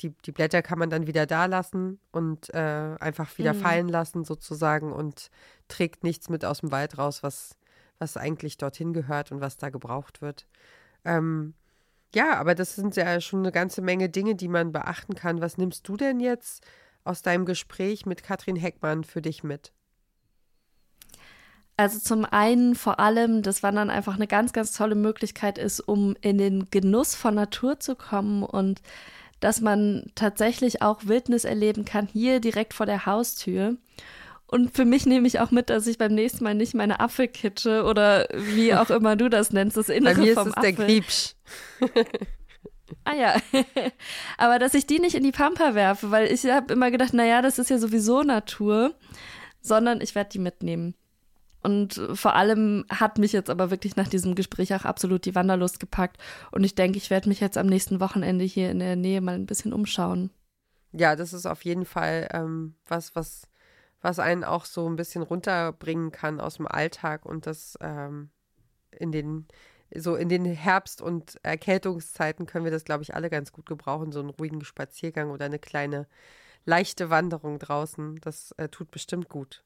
die, 0.00 0.10
die 0.24 0.32
Blätter 0.32 0.62
kann 0.62 0.78
man 0.78 0.90
dann 0.90 1.06
wieder 1.06 1.26
da 1.26 1.46
lassen 1.46 2.00
und 2.12 2.52
äh, 2.54 2.96
einfach 3.00 3.36
wieder 3.38 3.54
mhm. 3.54 3.60
fallen 3.60 3.88
lassen 3.88 4.24
sozusagen 4.24 4.92
und 4.92 5.30
trägt 5.68 6.04
nichts 6.04 6.28
mit 6.28 6.44
aus 6.44 6.60
dem 6.60 6.70
Wald 6.70 6.98
raus, 6.98 7.22
was, 7.22 7.56
was 7.98 8.16
eigentlich 8.16 8.58
dorthin 8.58 8.92
gehört 8.92 9.32
und 9.32 9.40
was 9.40 9.56
da 9.56 9.70
gebraucht 9.70 10.22
wird. 10.22 10.46
Ähm, 11.08 11.54
ja, 12.14 12.34
aber 12.36 12.54
das 12.54 12.76
sind 12.76 12.96
ja 12.96 13.20
schon 13.20 13.40
eine 13.40 13.52
ganze 13.52 13.82
Menge 13.82 14.08
Dinge, 14.08 14.34
die 14.34 14.48
man 14.48 14.72
beachten 14.72 15.14
kann. 15.14 15.40
Was 15.40 15.58
nimmst 15.58 15.88
du 15.88 15.96
denn 15.96 16.20
jetzt 16.20 16.64
aus 17.04 17.22
deinem 17.22 17.46
Gespräch 17.46 18.06
mit 18.06 18.22
Katrin 18.22 18.56
Heckmann 18.56 19.04
für 19.04 19.22
dich 19.22 19.42
mit? 19.42 19.72
Also 21.76 21.98
zum 22.00 22.24
einen 22.24 22.74
vor 22.74 22.98
allem, 22.98 23.42
dass 23.42 23.62
Wandern 23.62 23.88
einfach 23.88 24.16
eine 24.16 24.26
ganz, 24.26 24.52
ganz 24.52 24.72
tolle 24.72 24.96
Möglichkeit 24.96 25.58
ist, 25.58 25.80
um 25.80 26.16
in 26.20 26.36
den 26.36 26.70
Genuss 26.70 27.14
von 27.14 27.34
Natur 27.34 27.78
zu 27.78 27.94
kommen 27.94 28.42
und 28.42 28.82
dass 29.38 29.60
man 29.60 30.10
tatsächlich 30.16 30.82
auch 30.82 31.06
Wildnis 31.06 31.44
erleben 31.44 31.84
kann, 31.84 32.08
hier 32.08 32.40
direkt 32.40 32.74
vor 32.74 32.86
der 32.86 33.06
Haustür. 33.06 33.76
Und 34.50 34.74
für 34.74 34.86
mich 34.86 35.04
nehme 35.04 35.28
ich 35.28 35.40
auch 35.40 35.50
mit, 35.50 35.68
dass 35.68 35.86
ich 35.86 35.98
beim 35.98 36.14
nächsten 36.14 36.42
Mal 36.42 36.54
nicht 36.54 36.72
meine 36.72 37.00
Apfelkitsche 37.00 37.84
oder 37.84 38.26
wie 38.32 38.74
auch 38.74 38.88
immer 38.88 39.14
du 39.14 39.28
das 39.28 39.52
nennst, 39.52 39.76
das 39.76 39.90
Innere 39.90 40.14
Bei 40.14 40.20
mir 40.22 40.34
vom 40.34 40.48
ist 40.48 40.52
es 40.52 40.56
Apfel. 40.56 40.74
der 40.74 40.86
Griebsch. 40.86 41.34
ah 43.04 43.14
ja, 43.14 43.36
aber 44.38 44.58
dass 44.58 44.72
ich 44.72 44.86
die 44.86 45.00
nicht 45.00 45.14
in 45.14 45.22
die 45.22 45.32
Pampa 45.32 45.74
werfe, 45.74 46.10
weil 46.10 46.32
ich 46.32 46.46
habe 46.46 46.72
immer 46.72 46.90
gedacht, 46.90 47.12
naja, 47.12 47.42
das 47.42 47.58
ist 47.58 47.68
ja 47.68 47.76
sowieso 47.76 48.22
Natur, 48.22 48.94
sondern 49.60 50.00
ich 50.00 50.14
werde 50.14 50.30
die 50.30 50.38
mitnehmen. 50.38 50.94
Und 51.62 52.00
vor 52.14 52.34
allem 52.34 52.86
hat 52.88 53.18
mich 53.18 53.32
jetzt 53.32 53.50
aber 53.50 53.70
wirklich 53.70 53.96
nach 53.96 54.08
diesem 54.08 54.34
Gespräch 54.34 54.72
auch 54.74 54.86
absolut 54.86 55.26
die 55.26 55.34
Wanderlust 55.34 55.78
gepackt. 55.78 56.16
Und 56.52 56.64
ich 56.64 56.74
denke, 56.74 56.96
ich 56.96 57.10
werde 57.10 57.28
mich 57.28 57.40
jetzt 57.40 57.58
am 57.58 57.66
nächsten 57.66 58.00
Wochenende 58.00 58.44
hier 58.44 58.70
in 58.70 58.78
der 58.78 58.96
Nähe 58.96 59.20
mal 59.20 59.34
ein 59.34 59.44
bisschen 59.44 59.74
umschauen. 59.74 60.30
Ja, 60.92 61.16
das 61.16 61.34
ist 61.34 61.44
auf 61.44 61.66
jeden 61.66 61.84
Fall 61.84 62.28
ähm, 62.32 62.76
was, 62.86 63.14
was, 63.14 63.42
was 64.00 64.18
einen 64.18 64.44
auch 64.44 64.64
so 64.64 64.88
ein 64.88 64.96
bisschen 64.96 65.22
runterbringen 65.22 66.12
kann 66.12 66.40
aus 66.40 66.56
dem 66.56 66.66
Alltag 66.66 67.26
und 67.26 67.46
das 67.46 67.76
ähm, 67.80 68.30
in 68.90 69.12
den 69.12 69.46
so 69.94 70.16
in 70.16 70.28
den 70.28 70.44
Herbst- 70.44 71.00
und 71.00 71.38
Erkältungszeiten 71.42 72.46
können 72.46 72.64
wir 72.64 72.72
das, 72.72 72.84
glaube 72.84 73.02
ich, 73.02 73.14
alle 73.14 73.30
ganz 73.30 73.52
gut 73.52 73.66
gebrauchen, 73.66 74.12
so 74.12 74.20
einen 74.20 74.30
ruhigen 74.30 74.62
Spaziergang 74.62 75.30
oder 75.30 75.46
eine 75.46 75.58
kleine 75.58 76.06
leichte 76.66 77.08
Wanderung 77.08 77.58
draußen. 77.58 78.20
Das 78.20 78.52
äh, 78.58 78.68
tut 78.68 78.90
bestimmt 78.90 79.28
gut. 79.30 79.64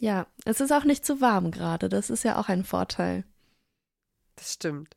Ja, 0.00 0.26
es 0.46 0.60
ist 0.60 0.72
auch 0.72 0.84
nicht 0.84 1.04
zu 1.04 1.20
warm 1.20 1.50
gerade. 1.50 1.90
Das 1.90 2.08
ist 2.08 2.22
ja 2.22 2.40
auch 2.40 2.48
ein 2.48 2.64
Vorteil. 2.64 3.24
Das 4.36 4.54
stimmt. 4.54 4.96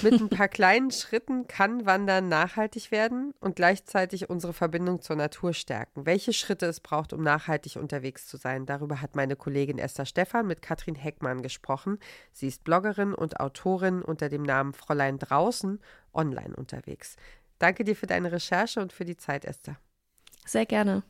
Mit 0.00 0.20
ein 0.20 0.30
paar 0.30 0.48
kleinen 0.48 0.90
Schritten 0.90 1.46
kann 1.46 1.84
Wandern 1.84 2.28
nachhaltig 2.28 2.90
werden 2.90 3.34
und 3.40 3.56
gleichzeitig 3.56 4.30
unsere 4.30 4.52
Verbindung 4.52 5.02
zur 5.02 5.16
Natur 5.16 5.52
stärken. 5.52 6.06
Welche 6.06 6.32
Schritte 6.32 6.66
es 6.66 6.80
braucht, 6.80 7.12
um 7.12 7.22
nachhaltig 7.22 7.76
unterwegs 7.76 8.26
zu 8.26 8.36
sein, 8.36 8.64
darüber 8.64 9.02
hat 9.02 9.16
meine 9.16 9.36
Kollegin 9.36 9.78
Esther 9.78 10.06
Stephan 10.06 10.46
mit 10.46 10.62
Katrin 10.62 10.94
Heckmann 10.94 11.42
gesprochen. 11.42 11.98
Sie 12.32 12.48
ist 12.48 12.64
Bloggerin 12.64 13.14
und 13.14 13.38
Autorin 13.40 14.02
unter 14.02 14.28
dem 14.28 14.42
Namen 14.42 14.72
Fräulein 14.72 15.18
Draußen 15.18 15.78
online 16.14 16.56
unterwegs. 16.56 17.16
Danke 17.58 17.84
dir 17.84 17.94
für 17.94 18.06
deine 18.06 18.32
Recherche 18.32 18.80
und 18.80 18.92
für 18.92 19.04
die 19.04 19.16
Zeit, 19.16 19.44
Esther. 19.44 19.76
Sehr 20.46 20.66
gerne. 20.66 21.02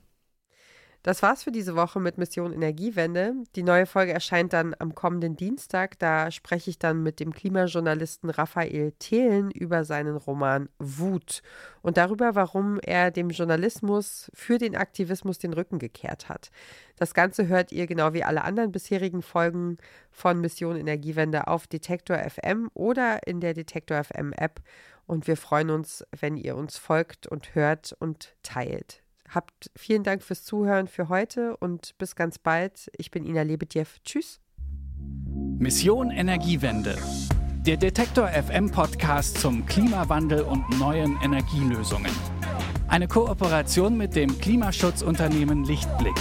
Das 1.03 1.21
war's 1.21 1.43
für 1.43 1.51
diese 1.51 1.75
Woche 1.75 1.99
mit 1.99 2.17
Mission 2.17 2.53
Energiewende. 2.53 3.35
Die 3.57 3.65
neue 3.65 3.87
Folge 3.87 4.13
erscheint 4.13 4.53
dann 4.53 4.77
am 4.79 4.95
kommenden 4.95 5.35
Dienstag. 5.35 5.99
Da 5.99 6.31
spreche 6.31 6.71
ich 6.71 6.79
dann 6.79 7.03
mit 7.03 7.19
dem 7.19 7.35
Klimajournalisten 7.35 8.31
Raphael 8.31 8.93
Thelen 9.01 9.51
über 9.51 9.85
seinen 9.85 10.17
Roman 10.17 10.69
Wut 10.79 11.43
und 11.81 11.97
darüber, 11.97 12.37
warum 12.37 12.79
er 12.79 13.11
dem 13.11 13.31
Journalismus 13.31 14.31
für 14.33 14.59
den 14.59 14.77
Aktivismus 14.77 15.41
den 15.41 15.55
Rücken 15.55 15.81
gekehrt 15.81 16.29
hat. 16.29 16.53
Das 16.95 17.15
Ganze 17.15 17.49
hört 17.49 17.73
ihr 17.73 17.89
genau 17.89 18.13
wie 18.13 18.23
alle 18.23 18.45
anderen 18.45 18.71
bisherigen 18.71 19.23
Folgen 19.23 19.79
von 20.13 20.41
Mission 20.41 20.77
Energiewende 20.77 21.49
auf 21.49 21.67
Detektor 21.67 22.19
FM 22.19 22.71
oder 22.75 23.27
in 23.27 23.41
der 23.41 23.55
Detektor 23.55 24.05
FM 24.05 24.33
App. 24.35 24.61
Und 25.07 25.27
wir 25.27 25.37
freuen 25.37 25.71
uns, 25.71 26.05
wenn 26.17 26.37
ihr 26.37 26.55
uns 26.55 26.79
folgt 26.79 27.27
und 27.27 27.57
hört 27.57 27.93
und 27.99 28.37
teilt. 28.45 29.02
Habt 29.35 29.71
vielen 29.75 30.03
Dank 30.03 30.23
fürs 30.23 30.45
Zuhören 30.45 30.89
für 30.89 31.09
heute 31.09 31.57
und 31.57 31.97
bis 31.97 32.17
ganz 32.17 32.39
bald. 32.39 32.91
Ich 32.99 33.11
bin 33.11 33.25
Ina 33.25 33.43
Lebedjew. 33.43 33.87
Tschüss. 34.05 34.41
Mission 35.59 36.11
Energiewende. 36.11 36.99
Der 37.67 37.79
Detektor 37.79 38.29
FM 38.29 38.71
Podcast 38.71 39.39
zum 39.39 39.65
Klimawandel 39.65 40.43
und 40.43 40.79
neuen 40.79 41.17
Energielösungen. 41.23 42.13
Eine 42.89 43.09
Kooperation 43.09 43.97
mit 43.97 44.17
dem 44.17 44.39
Klimaschutzunternehmen 44.39 45.65
Lichtblick. 45.65 46.17